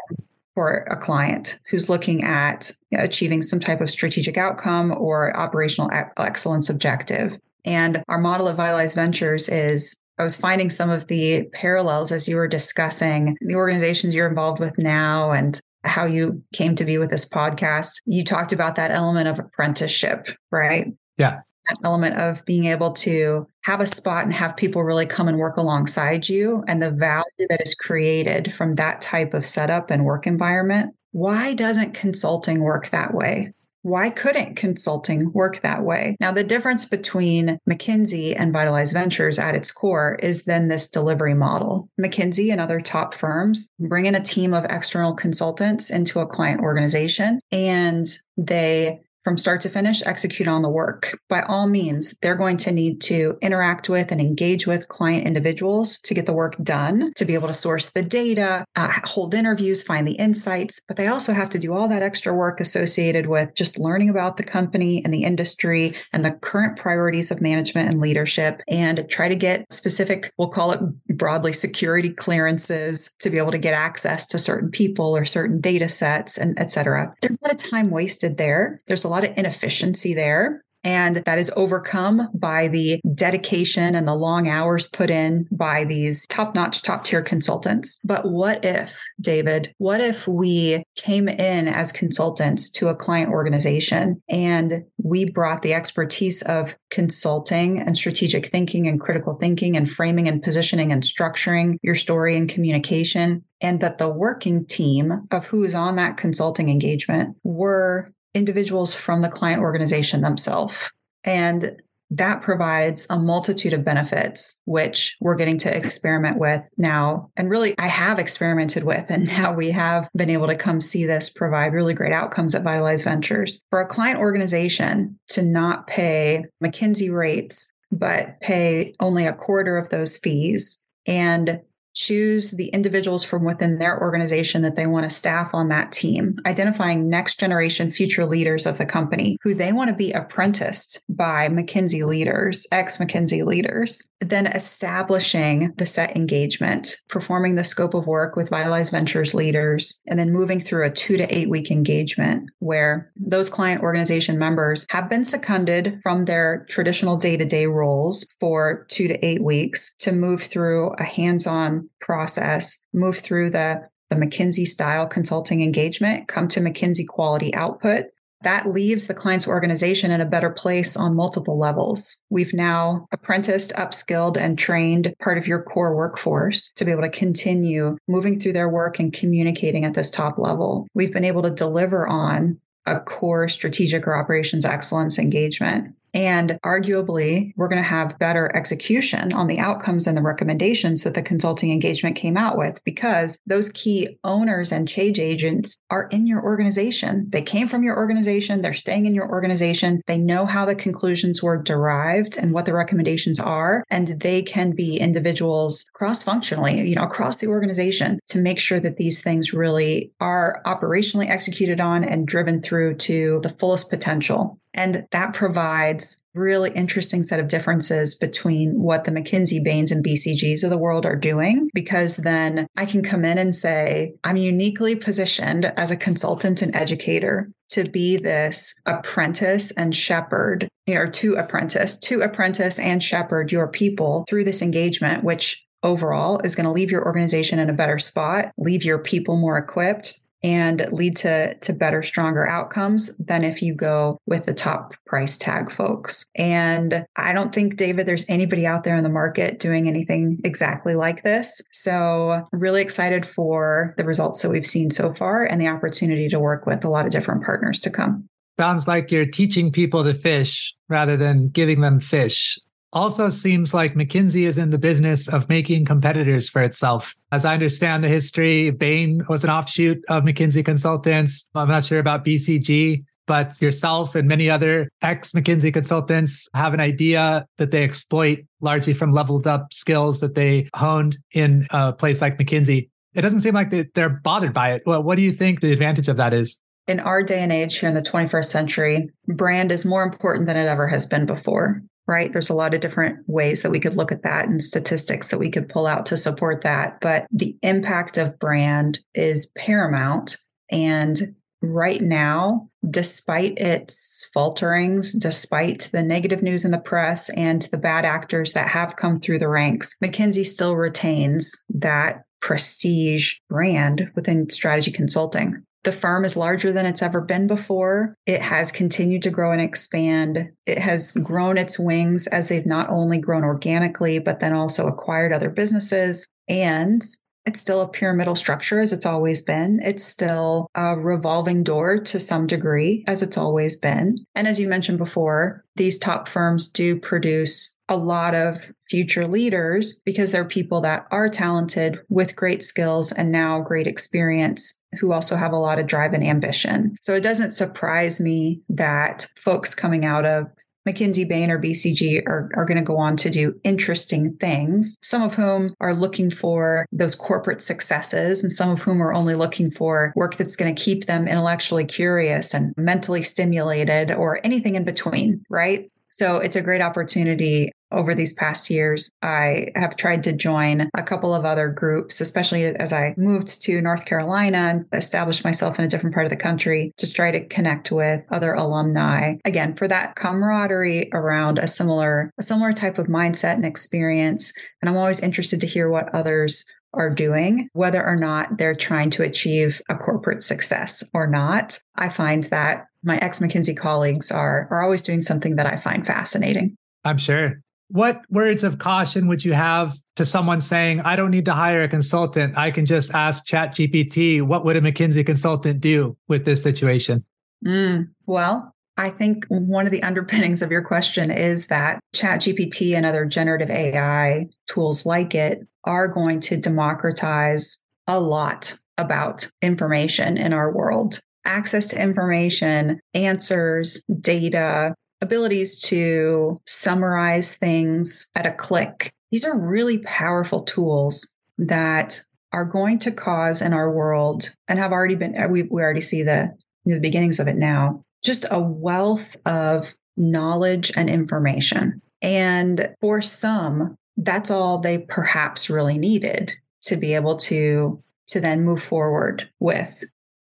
for 0.54 0.86
a 0.90 0.96
client 0.96 1.58
who's 1.68 1.88
looking 1.88 2.22
at 2.24 2.72
achieving 2.94 3.42
some 3.42 3.60
type 3.60 3.80
of 3.80 3.90
strategic 3.90 4.38
outcome 4.38 4.94
or 4.96 5.36
operational 5.36 5.90
excellence 6.18 6.70
objective. 6.70 7.38
And 7.64 8.02
our 8.08 8.18
model 8.18 8.48
of 8.48 8.56
Vitalise 8.56 8.94
Ventures 8.94 9.48
is 9.48 9.96
I 10.18 10.22
was 10.22 10.34
finding 10.34 10.70
some 10.70 10.88
of 10.88 11.08
the 11.08 11.46
parallels 11.52 12.10
as 12.10 12.26
you 12.26 12.36
were 12.36 12.48
discussing 12.48 13.36
the 13.42 13.54
organizations 13.54 14.14
you're 14.14 14.28
involved 14.28 14.60
with 14.60 14.78
now 14.78 15.30
and 15.32 15.60
how 15.86 16.04
you 16.04 16.42
came 16.52 16.74
to 16.76 16.84
be 16.84 16.98
with 16.98 17.10
this 17.10 17.28
podcast. 17.28 17.92
You 18.04 18.24
talked 18.24 18.52
about 18.52 18.76
that 18.76 18.90
element 18.90 19.28
of 19.28 19.38
apprenticeship, 19.38 20.28
right? 20.50 20.92
Yeah 21.18 21.40
that 21.66 21.76
element 21.84 22.16
of 22.16 22.44
being 22.44 22.66
able 22.66 22.92
to 22.92 23.46
have 23.64 23.80
a 23.80 23.86
spot 23.86 24.24
and 24.24 24.32
have 24.32 24.56
people 24.56 24.84
really 24.84 25.06
come 25.06 25.28
and 25.28 25.38
work 25.38 25.56
alongside 25.56 26.28
you 26.28 26.64
and 26.68 26.80
the 26.80 26.90
value 26.90 27.46
that 27.48 27.60
is 27.60 27.74
created 27.74 28.54
from 28.54 28.72
that 28.72 29.00
type 29.00 29.34
of 29.34 29.44
setup 29.44 29.90
and 29.90 30.04
work 30.04 30.26
environment. 30.26 30.94
Why 31.12 31.54
doesn't 31.54 31.94
consulting 31.94 32.60
work 32.60 32.90
that 32.90 33.14
way? 33.14 33.52
Why 33.86 34.10
couldn't 34.10 34.56
consulting 34.56 35.32
work 35.32 35.60
that 35.60 35.84
way? 35.84 36.16
Now, 36.18 36.32
the 36.32 36.42
difference 36.42 36.84
between 36.84 37.60
McKinsey 37.70 38.34
and 38.36 38.52
Vitalise 38.52 38.92
Ventures 38.92 39.38
at 39.38 39.54
its 39.54 39.70
core 39.70 40.16
is 40.20 40.42
then 40.42 40.66
this 40.66 40.90
delivery 40.90 41.34
model. 41.34 41.88
McKinsey 41.96 42.50
and 42.50 42.60
other 42.60 42.80
top 42.80 43.14
firms 43.14 43.68
bring 43.78 44.06
in 44.06 44.16
a 44.16 44.20
team 44.20 44.54
of 44.54 44.64
external 44.64 45.14
consultants 45.14 45.88
into 45.88 46.18
a 46.18 46.26
client 46.26 46.62
organization 46.62 47.38
and 47.52 48.08
they 48.36 49.02
from 49.26 49.36
start 49.36 49.60
to 49.60 49.68
finish, 49.68 50.06
execute 50.06 50.46
on 50.46 50.62
the 50.62 50.68
work. 50.68 51.18
By 51.28 51.40
all 51.40 51.66
means, 51.66 52.16
they're 52.22 52.36
going 52.36 52.58
to 52.58 52.70
need 52.70 53.00
to 53.00 53.36
interact 53.42 53.88
with 53.88 54.12
and 54.12 54.20
engage 54.20 54.68
with 54.68 54.86
client 54.86 55.26
individuals 55.26 55.98
to 56.02 56.14
get 56.14 56.26
the 56.26 56.32
work 56.32 56.54
done, 56.62 57.10
to 57.16 57.24
be 57.24 57.34
able 57.34 57.48
to 57.48 57.52
source 57.52 57.90
the 57.90 58.04
data, 58.04 58.64
uh, 58.76 58.92
hold 59.02 59.34
interviews, 59.34 59.82
find 59.82 60.06
the 60.06 60.14
insights. 60.14 60.80
But 60.86 60.96
they 60.96 61.08
also 61.08 61.32
have 61.32 61.48
to 61.48 61.58
do 61.58 61.74
all 61.74 61.88
that 61.88 62.04
extra 62.04 62.32
work 62.32 62.60
associated 62.60 63.26
with 63.26 63.52
just 63.56 63.80
learning 63.80 64.10
about 64.10 64.36
the 64.36 64.44
company 64.44 65.02
and 65.04 65.12
the 65.12 65.24
industry 65.24 65.96
and 66.12 66.24
the 66.24 66.30
current 66.30 66.78
priorities 66.78 67.32
of 67.32 67.40
management 67.40 67.90
and 67.90 68.00
leadership 68.00 68.62
and 68.68 69.08
try 69.10 69.28
to 69.28 69.34
get 69.34 69.72
specific, 69.72 70.32
we'll 70.38 70.50
call 70.50 70.70
it 70.70 70.80
broadly 71.16 71.52
security 71.52 72.10
clearances 72.10 73.10
to 73.20 73.30
be 73.30 73.38
able 73.38 73.52
to 73.52 73.58
get 73.58 73.74
access 73.74 74.26
to 74.26 74.38
certain 74.38 74.70
people 74.70 75.16
or 75.16 75.24
certain 75.24 75.60
data 75.60 75.88
sets 75.88 76.36
and 76.38 76.58
et 76.58 76.70
cetera. 76.70 77.14
There's 77.22 77.36
a 77.40 77.44
lot 77.44 77.54
of 77.54 77.70
time 77.70 77.90
wasted 77.90 78.36
there. 78.36 78.82
There's 78.86 79.04
a 79.04 79.08
lot 79.08 79.24
of 79.24 79.36
inefficiency 79.36 80.14
there. 80.14 80.64
And 80.86 81.16
that 81.16 81.40
is 81.40 81.50
overcome 81.56 82.28
by 82.32 82.68
the 82.68 83.00
dedication 83.12 83.96
and 83.96 84.06
the 84.06 84.14
long 84.14 84.46
hours 84.46 84.86
put 84.86 85.10
in 85.10 85.48
by 85.50 85.82
these 85.82 86.24
top 86.28 86.54
notch, 86.54 86.80
top 86.82 87.02
tier 87.02 87.22
consultants. 87.22 87.98
But 88.04 88.30
what 88.30 88.64
if, 88.64 89.02
David, 89.20 89.74
what 89.78 90.00
if 90.00 90.28
we 90.28 90.84
came 90.94 91.28
in 91.28 91.66
as 91.66 91.90
consultants 91.90 92.70
to 92.70 92.86
a 92.86 92.94
client 92.94 93.30
organization 93.30 94.22
and 94.28 94.84
we 95.02 95.28
brought 95.28 95.62
the 95.62 95.74
expertise 95.74 96.40
of 96.42 96.76
consulting 96.90 97.80
and 97.80 97.96
strategic 97.96 98.46
thinking 98.46 98.86
and 98.86 99.00
critical 99.00 99.34
thinking 99.34 99.76
and 99.76 99.90
framing 99.90 100.28
and 100.28 100.40
positioning 100.40 100.92
and 100.92 101.02
structuring 101.02 101.78
your 101.82 101.96
story 101.96 102.36
and 102.36 102.48
communication? 102.48 103.42
And 103.60 103.80
that 103.80 103.98
the 103.98 104.10
working 104.10 104.66
team 104.66 105.26
of 105.32 105.46
who 105.46 105.64
is 105.64 105.74
on 105.74 105.96
that 105.96 106.18
consulting 106.18 106.68
engagement 106.68 107.36
were 107.42 108.12
individuals 108.36 108.94
from 108.94 109.22
the 109.22 109.28
client 109.28 109.62
organization 109.62 110.20
themselves. 110.20 110.92
And 111.24 111.80
that 112.10 112.40
provides 112.40 113.06
a 113.10 113.18
multitude 113.18 113.72
of 113.72 113.84
benefits, 113.84 114.60
which 114.64 115.16
we're 115.20 115.34
getting 115.34 115.58
to 115.58 115.76
experiment 115.76 116.38
with 116.38 116.68
now. 116.76 117.30
And 117.36 117.50
really, 117.50 117.74
I 117.78 117.88
have 117.88 118.20
experimented 118.20 118.84
with, 118.84 119.06
and 119.08 119.26
now 119.38 119.52
we 119.52 119.72
have 119.72 120.08
been 120.14 120.30
able 120.30 120.46
to 120.46 120.54
come 120.54 120.80
see 120.80 121.04
this 121.04 121.28
provide 121.28 121.72
really 121.72 121.94
great 121.94 122.12
outcomes 122.12 122.54
at 122.54 122.62
Vitalise 122.62 123.02
Ventures. 123.02 123.62
For 123.70 123.80
a 123.80 123.88
client 123.88 124.20
organization 124.20 125.18
to 125.30 125.42
not 125.42 125.86
pay 125.86 126.44
McKinsey 126.62 127.12
rates, 127.12 127.72
but 127.90 128.40
pay 128.40 128.94
only 129.00 129.26
a 129.26 129.32
quarter 129.32 129.76
of 129.76 129.88
those 129.88 130.16
fees 130.16 130.84
and 131.06 131.60
choose 132.06 132.52
the 132.52 132.68
individuals 132.68 133.24
from 133.24 133.44
within 133.44 133.78
their 133.78 134.00
organization 134.00 134.62
that 134.62 134.76
they 134.76 134.86
want 134.86 135.04
to 135.04 135.10
staff 135.10 135.50
on 135.52 135.68
that 135.68 135.90
team, 135.90 136.36
identifying 136.46 137.08
next 137.08 137.40
generation 137.40 137.90
future 137.90 138.24
leaders 138.24 138.64
of 138.64 138.78
the 138.78 138.86
company 138.86 139.36
who 139.42 139.54
they 139.54 139.72
want 139.72 139.90
to 139.90 139.96
be 139.96 140.12
apprenticed 140.12 141.02
by 141.08 141.48
McKinsey 141.48 142.06
leaders, 142.06 142.66
ex 142.70 142.98
McKinsey 142.98 143.44
leaders, 143.44 144.08
then 144.20 144.46
establishing 144.46 145.72
the 145.78 145.86
set 145.86 146.16
engagement, 146.16 146.96
performing 147.08 147.56
the 147.56 147.64
scope 147.64 147.94
of 147.94 148.06
work 148.06 148.36
with 148.36 148.50
Vitalise 148.50 148.90
Ventures 148.90 149.34
leaders, 149.34 150.00
and 150.06 150.18
then 150.18 150.32
moving 150.32 150.60
through 150.60 150.86
a 150.86 150.90
two 150.90 151.16
to 151.16 151.36
eight 151.36 151.50
week 151.50 151.70
engagement 151.70 152.50
where 152.60 153.10
those 153.16 153.50
client 153.50 153.82
organization 153.82 154.38
members 154.38 154.86
have 154.90 155.10
been 155.10 155.24
seconded 155.24 155.98
from 156.02 156.24
their 156.24 156.66
traditional 156.68 157.16
day 157.16 157.36
to 157.36 157.44
day 157.44 157.66
roles 157.66 158.26
for 158.38 158.86
two 158.88 159.08
to 159.08 159.26
eight 159.26 159.42
weeks 159.42 159.92
to 159.98 160.12
move 160.12 160.42
through 160.42 160.90
a 160.98 161.04
hands 161.04 161.46
on 161.46 161.88
process, 162.00 162.84
move 162.92 163.18
through 163.18 163.50
the, 163.50 163.88
the 164.10 164.16
McKinsey 164.16 164.66
style 164.66 165.06
consulting 165.06 165.62
engagement, 165.62 166.28
come 166.28 166.48
to 166.48 166.60
McKinsey 166.60 167.06
quality 167.06 167.54
output. 167.54 168.06
That 168.42 168.68
leaves 168.68 169.06
the 169.06 169.14
client's 169.14 169.48
organization 169.48 170.10
in 170.10 170.20
a 170.20 170.26
better 170.26 170.50
place 170.50 170.96
on 170.96 171.16
multiple 171.16 171.58
levels. 171.58 172.16
We've 172.30 172.52
now 172.52 173.06
apprenticed, 173.10 173.72
upskilled, 173.72 174.36
and 174.36 174.58
trained 174.58 175.14
part 175.22 175.38
of 175.38 175.48
your 175.48 175.62
core 175.62 175.96
workforce 175.96 176.70
to 176.72 176.84
be 176.84 176.92
able 176.92 177.02
to 177.02 177.08
continue 177.08 177.96
moving 178.06 178.38
through 178.38 178.52
their 178.52 178.68
work 178.68 178.98
and 178.98 179.12
communicating 179.12 179.84
at 179.84 179.94
this 179.94 180.10
top 180.10 180.38
level. 180.38 180.86
We've 180.94 181.12
been 181.12 181.24
able 181.24 181.42
to 181.42 181.50
deliver 181.50 182.06
on 182.06 182.60
a 182.86 183.00
core 183.00 183.48
strategic 183.48 184.06
or 184.06 184.14
operations 184.14 184.64
excellence 184.64 185.18
engagement. 185.18 185.94
And 186.16 186.58
arguably, 186.64 187.52
we're 187.56 187.68
going 187.68 187.82
to 187.82 187.86
have 187.86 188.18
better 188.18 188.50
execution 188.56 189.34
on 189.34 189.48
the 189.48 189.58
outcomes 189.58 190.06
and 190.06 190.16
the 190.16 190.22
recommendations 190.22 191.02
that 191.02 191.12
the 191.12 191.20
consulting 191.20 191.70
engagement 191.70 192.16
came 192.16 192.38
out 192.38 192.56
with 192.56 192.82
because 192.84 193.38
those 193.46 193.68
key 193.68 194.16
owners 194.24 194.72
and 194.72 194.88
change 194.88 195.18
agents 195.18 195.76
are 195.90 196.08
in 196.10 196.26
your 196.26 196.42
organization. 196.42 197.26
They 197.28 197.42
came 197.42 197.68
from 197.68 197.82
your 197.82 197.98
organization, 197.98 198.62
they're 198.62 198.72
staying 198.72 199.04
in 199.04 199.14
your 199.14 199.28
organization, 199.28 200.00
they 200.06 200.16
know 200.16 200.46
how 200.46 200.64
the 200.64 200.74
conclusions 200.74 201.42
were 201.42 201.62
derived 201.62 202.38
and 202.38 202.54
what 202.54 202.64
the 202.64 202.72
recommendations 202.72 203.38
are, 203.38 203.84
and 203.90 204.18
they 204.22 204.40
can 204.40 204.70
be 204.74 204.96
individuals 204.96 205.84
cross 205.92 206.22
functionally, 206.22 206.88
you 206.88 206.94
know, 206.94 207.02
across 207.02 207.36
the 207.36 207.48
organization 207.48 208.20
to 208.28 208.38
make 208.38 208.58
sure 208.58 208.80
that 208.80 208.96
these 208.96 209.20
things 209.20 209.52
really 209.52 210.12
are 210.18 210.62
operationally 210.64 211.28
executed 211.28 211.78
on 211.78 212.04
and 212.04 212.26
driven 212.26 212.62
through 212.62 212.94
to 212.94 213.38
the 213.42 213.50
fullest 213.50 213.90
potential. 213.90 214.58
And 214.76 215.06
that 215.10 215.34
provides 215.34 216.18
really 216.34 216.70
interesting 216.72 217.22
set 217.22 217.40
of 217.40 217.48
differences 217.48 218.14
between 218.14 218.82
what 218.82 219.04
the 219.04 219.10
McKinsey, 219.10 219.64
Bains, 219.64 219.90
and 219.90 220.04
BCGs 220.04 220.62
of 220.62 220.70
the 220.70 220.78
world 220.78 221.06
are 221.06 221.16
doing, 221.16 221.70
because 221.72 222.16
then 222.18 222.66
I 222.76 222.84
can 222.84 223.02
come 223.02 223.24
in 223.24 223.38
and 223.38 223.56
say, 223.56 224.14
I'm 224.22 224.36
uniquely 224.36 224.94
positioned 224.94 225.72
as 225.76 225.90
a 225.90 225.96
consultant 225.96 226.60
and 226.60 226.76
educator 226.76 227.50
to 227.70 227.84
be 227.84 228.18
this 228.18 228.74
apprentice 228.84 229.70
and 229.72 229.96
shepherd, 229.96 230.68
you 230.86 230.94
know, 230.94 231.06
to 231.06 231.34
apprentice, 231.34 231.98
to 232.00 232.20
apprentice 232.20 232.78
and 232.78 233.02
shepherd 233.02 233.50
your 233.50 233.66
people 233.66 234.24
through 234.28 234.44
this 234.44 234.60
engagement, 234.62 235.24
which 235.24 235.64
overall 235.82 236.38
is 236.40 236.54
going 236.54 236.66
to 236.66 236.72
leave 236.72 236.90
your 236.90 237.04
organization 237.04 237.58
in 237.58 237.70
a 237.70 237.74
better 237.74 237.98
spot, 237.98 238.52
leave 238.58 238.84
your 238.84 238.98
people 238.98 239.36
more 239.36 239.56
equipped, 239.56 240.20
and 240.46 240.86
lead 240.92 241.16
to, 241.16 241.56
to 241.58 241.72
better, 241.72 242.04
stronger 242.04 242.48
outcomes 242.48 243.10
than 243.16 243.42
if 243.42 243.62
you 243.62 243.74
go 243.74 244.16
with 244.26 244.46
the 244.46 244.54
top 244.54 244.94
price 245.04 245.36
tag 245.36 245.72
folks. 245.72 246.24
And 246.36 247.04
I 247.16 247.32
don't 247.32 247.52
think, 247.52 247.76
David, 247.76 248.06
there's 248.06 248.24
anybody 248.28 248.64
out 248.64 248.84
there 248.84 248.94
in 248.94 249.02
the 249.02 249.10
market 249.10 249.58
doing 249.58 249.88
anything 249.88 250.38
exactly 250.44 250.94
like 250.94 251.24
this. 251.24 251.60
So, 251.72 252.46
really 252.52 252.80
excited 252.80 253.26
for 253.26 253.92
the 253.96 254.04
results 254.04 254.42
that 254.42 254.50
we've 254.50 254.64
seen 254.64 254.92
so 254.92 255.12
far 255.14 255.44
and 255.44 255.60
the 255.60 255.66
opportunity 255.66 256.28
to 256.28 256.38
work 256.38 256.64
with 256.64 256.84
a 256.84 256.88
lot 256.88 257.06
of 257.06 257.10
different 257.10 257.42
partners 257.42 257.80
to 257.80 257.90
come. 257.90 258.28
Sounds 258.56 258.86
like 258.86 259.10
you're 259.10 259.26
teaching 259.26 259.72
people 259.72 260.04
to 260.04 260.14
fish 260.14 260.72
rather 260.88 261.16
than 261.16 261.48
giving 261.48 261.80
them 261.80 261.98
fish. 261.98 262.56
Also, 262.92 263.28
seems 263.28 263.74
like 263.74 263.94
McKinsey 263.94 264.46
is 264.46 264.58
in 264.58 264.70
the 264.70 264.78
business 264.78 265.28
of 265.28 265.48
making 265.48 265.84
competitors 265.84 266.48
for 266.48 266.62
itself. 266.62 267.14
As 267.32 267.44
I 267.44 267.52
understand 267.52 268.02
the 268.02 268.08
history, 268.08 268.70
Bain 268.70 269.22
was 269.28 269.44
an 269.44 269.50
offshoot 269.50 270.02
of 270.08 270.22
McKinsey 270.22 270.64
Consultants. 270.64 271.50
I'm 271.54 271.68
not 271.68 271.84
sure 271.84 271.98
about 271.98 272.24
BCG, 272.24 273.04
but 273.26 273.60
yourself 273.60 274.14
and 274.14 274.28
many 274.28 274.48
other 274.48 274.88
ex 275.02 275.32
McKinsey 275.32 275.72
consultants 275.72 276.48
have 276.54 276.74
an 276.74 276.80
idea 276.80 277.44
that 277.58 277.70
they 277.72 277.82
exploit 277.82 278.46
largely 278.60 278.94
from 278.94 279.12
leveled 279.12 279.46
up 279.46 279.72
skills 279.72 280.20
that 280.20 280.34
they 280.34 280.68
honed 280.74 281.18
in 281.32 281.66
a 281.70 281.92
place 281.92 282.20
like 282.20 282.38
McKinsey. 282.38 282.88
It 283.14 283.22
doesn't 283.22 283.40
seem 283.40 283.54
like 283.54 283.70
they're 283.94 284.08
bothered 284.08 284.54
by 284.54 284.72
it. 284.72 284.82
Well, 284.86 285.02
what 285.02 285.16
do 285.16 285.22
you 285.22 285.32
think 285.32 285.60
the 285.60 285.72
advantage 285.72 286.08
of 286.08 286.16
that 286.18 286.32
is? 286.32 286.60
In 286.86 287.00
our 287.00 287.22
day 287.22 287.40
and 287.40 287.52
age 287.52 287.78
here 287.78 287.88
in 287.88 287.96
the 287.96 288.00
21st 288.00 288.44
century, 288.44 289.10
brand 289.26 289.72
is 289.72 289.84
more 289.84 290.04
important 290.04 290.46
than 290.46 290.56
it 290.56 290.68
ever 290.68 290.86
has 290.86 291.04
been 291.04 291.26
before 291.26 291.82
right? 292.06 292.32
There's 292.32 292.50
a 292.50 292.54
lot 292.54 292.74
of 292.74 292.80
different 292.80 293.20
ways 293.26 293.62
that 293.62 293.70
we 293.70 293.80
could 293.80 293.96
look 293.96 294.12
at 294.12 294.22
that 294.22 294.46
and 294.46 294.62
statistics 294.62 295.30
that 295.30 295.38
we 295.38 295.50
could 295.50 295.68
pull 295.68 295.86
out 295.86 296.06
to 296.06 296.16
support 296.16 296.62
that. 296.62 297.00
But 297.00 297.26
the 297.30 297.56
impact 297.62 298.16
of 298.16 298.38
brand 298.38 299.00
is 299.14 299.46
paramount. 299.56 300.36
And 300.70 301.34
right 301.62 302.00
now, 302.00 302.68
despite 302.88 303.58
its 303.58 304.28
falterings, 304.32 305.12
despite 305.12 305.88
the 305.92 306.02
negative 306.02 306.42
news 306.42 306.64
in 306.64 306.70
the 306.70 306.78
press 306.78 307.28
and 307.30 307.62
the 307.62 307.78
bad 307.78 308.04
actors 308.04 308.52
that 308.52 308.68
have 308.68 308.96
come 308.96 309.18
through 309.20 309.38
the 309.38 309.48
ranks, 309.48 309.96
McKinsey 310.02 310.44
still 310.44 310.76
retains 310.76 311.52
that 311.70 312.22
prestige 312.40 313.38
brand 313.48 314.10
within 314.14 314.48
strategy 314.48 314.92
consulting. 314.92 315.65
The 315.86 315.92
firm 315.92 316.24
is 316.24 316.36
larger 316.36 316.72
than 316.72 316.84
it's 316.84 317.00
ever 317.00 317.20
been 317.20 317.46
before. 317.46 318.16
It 318.26 318.42
has 318.42 318.72
continued 318.72 319.22
to 319.22 319.30
grow 319.30 319.52
and 319.52 319.60
expand. 319.60 320.50
It 320.66 320.80
has 320.80 321.12
grown 321.12 321.56
its 321.56 321.78
wings 321.78 322.26
as 322.26 322.48
they've 322.48 322.66
not 322.66 322.90
only 322.90 323.18
grown 323.18 323.44
organically, 323.44 324.18
but 324.18 324.40
then 324.40 324.52
also 324.52 324.88
acquired 324.88 325.32
other 325.32 325.48
businesses. 325.48 326.26
And 326.48 327.04
it's 327.46 327.60
still 327.60 327.82
a 327.82 327.88
pyramidal 327.88 328.34
structure 328.34 328.80
as 328.80 328.92
it's 328.92 329.06
always 329.06 329.42
been. 329.42 329.78
It's 329.80 330.02
still 330.02 330.66
a 330.74 330.96
revolving 330.96 331.62
door 331.62 331.98
to 331.98 332.18
some 332.18 332.48
degree 332.48 333.04
as 333.06 333.22
it's 333.22 333.38
always 333.38 333.76
been. 333.76 334.16
And 334.34 334.48
as 334.48 334.58
you 334.58 334.66
mentioned 334.66 334.98
before, 334.98 335.64
these 335.76 336.00
top 336.00 336.26
firms 336.26 336.66
do 336.66 336.98
produce 336.98 337.78
a 337.88 337.96
lot 337.96 338.34
of 338.34 338.72
future 338.80 339.28
leaders 339.28 340.02
because 340.04 340.32
they're 340.32 340.44
people 340.44 340.80
that 340.80 341.06
are 341.12 341.28
talented 341.28 342.00
with 342.08 342.34
great 342.34 342.64
skills 342.64 343.12
and 343.12 343.30
now 343.30 343.60
great 343.60 343.86
experience 343.86 344.82
who 344.98 345.12
also 345.12 345.36
have 345.36 345.52
a 345.52 345.58
lot 345.58 345.78
of 345.78 345.86
drive 345.86 346.12
and 346.12 346.24
ambition. 346.24 346.96
So 347.00 347.14
it 347.14 347.22
doesn't 347.22 347.52
surprise 347.52 348.20
me 348.20 348.60
that 348.68 349.26
folks 349.36 349.74
coming 349.74 350.04
out 350.04 350.24
of 350.24 350.46
McKinsey, 350.86 351.28
Bain, 351.28 351.50
or 351.50 351.60
BCG 351.60 352.22
are, 352.26 352.48
are 352.54 352.64
going 352.64 352.76
to 352.76 352.82
go 352.82 352.96
on 352.96 353.16
to 353.16 353.28
do 353.28 353.58
interesting 353.64 354.36
things, 354.36 354.96
some 355.02 355.22
of 355.22 355.34
whom 355.34 355.74
are 355.80 355.94
looking 355.94 356.30
for 356.30 356.86
those 356.92 357.14
corporate 357.14 357.60
successes, 357.60 358.42
and 358.42 358.52
some 358.52 358.70
of 358.70 358.80
whom 358.80 359.02
are 359.02 359.12
only 359.12 359.34
looking 359.34 359.70
for 359.70 360.12
work 360.14 360.36
that's 360.36 360.56
going 360.56 360.72
to 360.72 360.80
keep 360.80 361.06
them 361.06 361.26
intellectually 361.26 361.84
curious 361.84 362.54
and 362.54 362.72
mentally 362.76 363.22
stimulated 363.22 364.12
or 364.12 364.40
anything 364.44 364.76
in 364.76 364.84
between, 364.84 365.44
right? 365.50 365.90
So 366.10 366.38
it's 366.38 366.56
a 366.56 366.62
great 366.62 366.80
opportunity 366.80 367.72
over 367.92 368.14
these 368.14 368.32
past 368.34 368.70
years. 368.70 369.10
I 369.22 369.68
have 369.76 369.96
tried 369.96 370.22
to 370.24 370.32
join 370.32 370.90
a 370.96 371.02
couple 371.02 371.34
of 371.34 371.44
other 371.44 371.68
groups, 371.68 372.20
especially 372.20 372.64
as 372.64 372.92
I 372.92 373.14
moved 373.16 373.62
to 373.62 373.80
North 373.80 374.04
Carolina 374.04 374.58
and 374.58 374.86
established 374.92 375.44
myself 375.44 375.78
in 375.78 375.84
a 375.84 375.88
different 375.88 376.14
part 376.14 376.26
of 376.26 376.30
the 376.30 376.36
country 376.36 376.92
to 376.96 377.12
try 377.12 377.30
to 377.30 377.44
connect 377.46 377.92
with 377.92 378.22
other 378.30 378.52
alumni. 378.52 379.34
Again, 379.44 379.74
for 379.74 379.88
that 379.88 380.16
camaraderie 380.16 381.10
around 381.12 381.58
a 381.58 381.68
similar 381.68 382.30
a 382.38 382.42
similar 382.42 382.72
type 382.72 382.98
of 382.98 383.06
mindset 383.06 383.54
and 383.54 383.64
experience. 383.64 384.52
And 384.80 384.88
I'm 384.88 384.96
always 384.96 385.20
interested 385.20 385.60
to 385.60 385.66
hear 385.66 385.88
what 385.88 386.14
others 386.14 386.64
are 386.94 387.10
doing, 387.10 387.68
whether 387.72 388.04
or 388.04 388.16
not 388.16 388.58
they're 388.58 388.74
trying 388.74 389.10
to 389.10 389.22
achieve 389.22 389.80
a 389.88 389.94
corporate 389.94 390.42
success 390.42 391.04
or 391.12 391.26
not. 391.26 391.78
I 391.96 392.08
find 392.08 392.44
that 392.44 392.86
my 393.02 393.18
ex 393.18 393.38
McKinsey 393.38 393.76
colleagues 393.76 394.30
are, 394.30 394.66
are 394.70 394.82
always 394.82 395.02
doing 395.02 395.22
something 395.22 395.56
that 395.56 395.66
I 395.66 395.76
find 395.76 396.06
fascinating. 396.06 396.76
I'm 397.04 397.18
sure. 397.18 397.60
What 397.88 398.22
words 398.30 398.64
of 398.64 398.78
caution 398.78 399.28
would 399.28 399.44
you 399.44 399.52
have 399.52 399.96
to 400.16 400.26
someone 400.26 400.60
saying, 400.60 401.00
I 401.00 401.14
don't 401.14 401.30
need 401.30 401.44
to 401.44 401.52
hire 401.52 401.82
a 401.82 401.88
consultant? 401.88 402.56
I 402.56 402.70
can 402.70 402.86
just 402.86 403.14
ask 403.14 403.46
ChatGPT, 403.46 404.42
what 404.42 404.64
would 404.64 404.76
a 404.76 404.80
McKinsey 404.80 405.24
consultant 405.24 405.80
do 405.80 406.16
with 406.28 406.44
this 406.44 406.62
situation? 406.62 407.24
Mm, 407.64 408.08
well, 408.26 408.74
I 408.96 409.10
think 409.10 409.44
one 409.48 409.86
of 409.86 409.92
the 409.92 410.02
underpinnings 410.02 410.62
of 410.62 410.70
your 410.70 410.82
question 410.82 411.30
is 411.30 411.66
that 411.66 412.00
ChatGPT 412.14 412.94
and 412.94 413.06
other 413.06 413.24
generative 413.24 413.70
AI 413.70 414.46
tools 414.68 415.06
like 415.06 415.34
it 415.34 415.60
are 415.84 416.08
going 416.08 416.40
to 416.40 416.56
democratize 416.56 417.82
a 418.06 418.18
lot 418.18 418.74
about 418.98 419.50
information 419.62 420.36
in 420.36 420.52
our 420.52 420.72
world 420.72 421.20
access 421.46 421.86
to 421.86 422.02
information, 422.02 423.00
answers, 423.14 424.02
data, 424.20 424.94
abilities 425.20 425.80
to 425.80 426.60
summarize 426.66 427.56
things 427.56 428.26
at 428.34 428.46
a 428.46 428.52
click. 428.52 429.12
These 429.30 429.44
are 429.44 429.58
really 429.58 429.98
powerful 429.98 430.62
tools 430.62 431.36
that 431.58 432.20
are 432.52 432.64
going 432.64 432.98
to 433.00 433.10
cause 433.10 433.60
in 433.60 433.72
our 433.72 433.90
world 433.90 434.54
and 434.68 434.78
have 434.78 434.92
already 434.92 435.16
been, 435.16 435.34
we, 435.50 435.62
we 435.64 435.82
already 435.82 436.00
see 436.00 436.22
the, 436.22 436.56
the 436.84 437.00
beginnings 437.00 437.40
of 437.40 437.48
it 437.48 437.56
now, 437.56 438.04
just 438.24 438.46
a 438.50 438.60
wealth 438.60 439.36
of 439.44 439.94
knowledge 440.16 440.92
and 440.96 441.10
information. 441.10 442.00
And 442.22 442.94
for 443.00 443.20
some, 443.20 443.96
that's 444.16 444.50
all 444.50 444.78
they 444.78 444.98
perhaps 444.98 445.68
really 445.68 445.98
needed 445.98 446.54
to 446.82 446.96
be 446.96 447.14
able 447.14 447.36
to 447.36 448.02
to 448.28 448.40
then 448.40 448.64
move 448.64 448.82
forward 448.82 449.48
with 449.60 450.02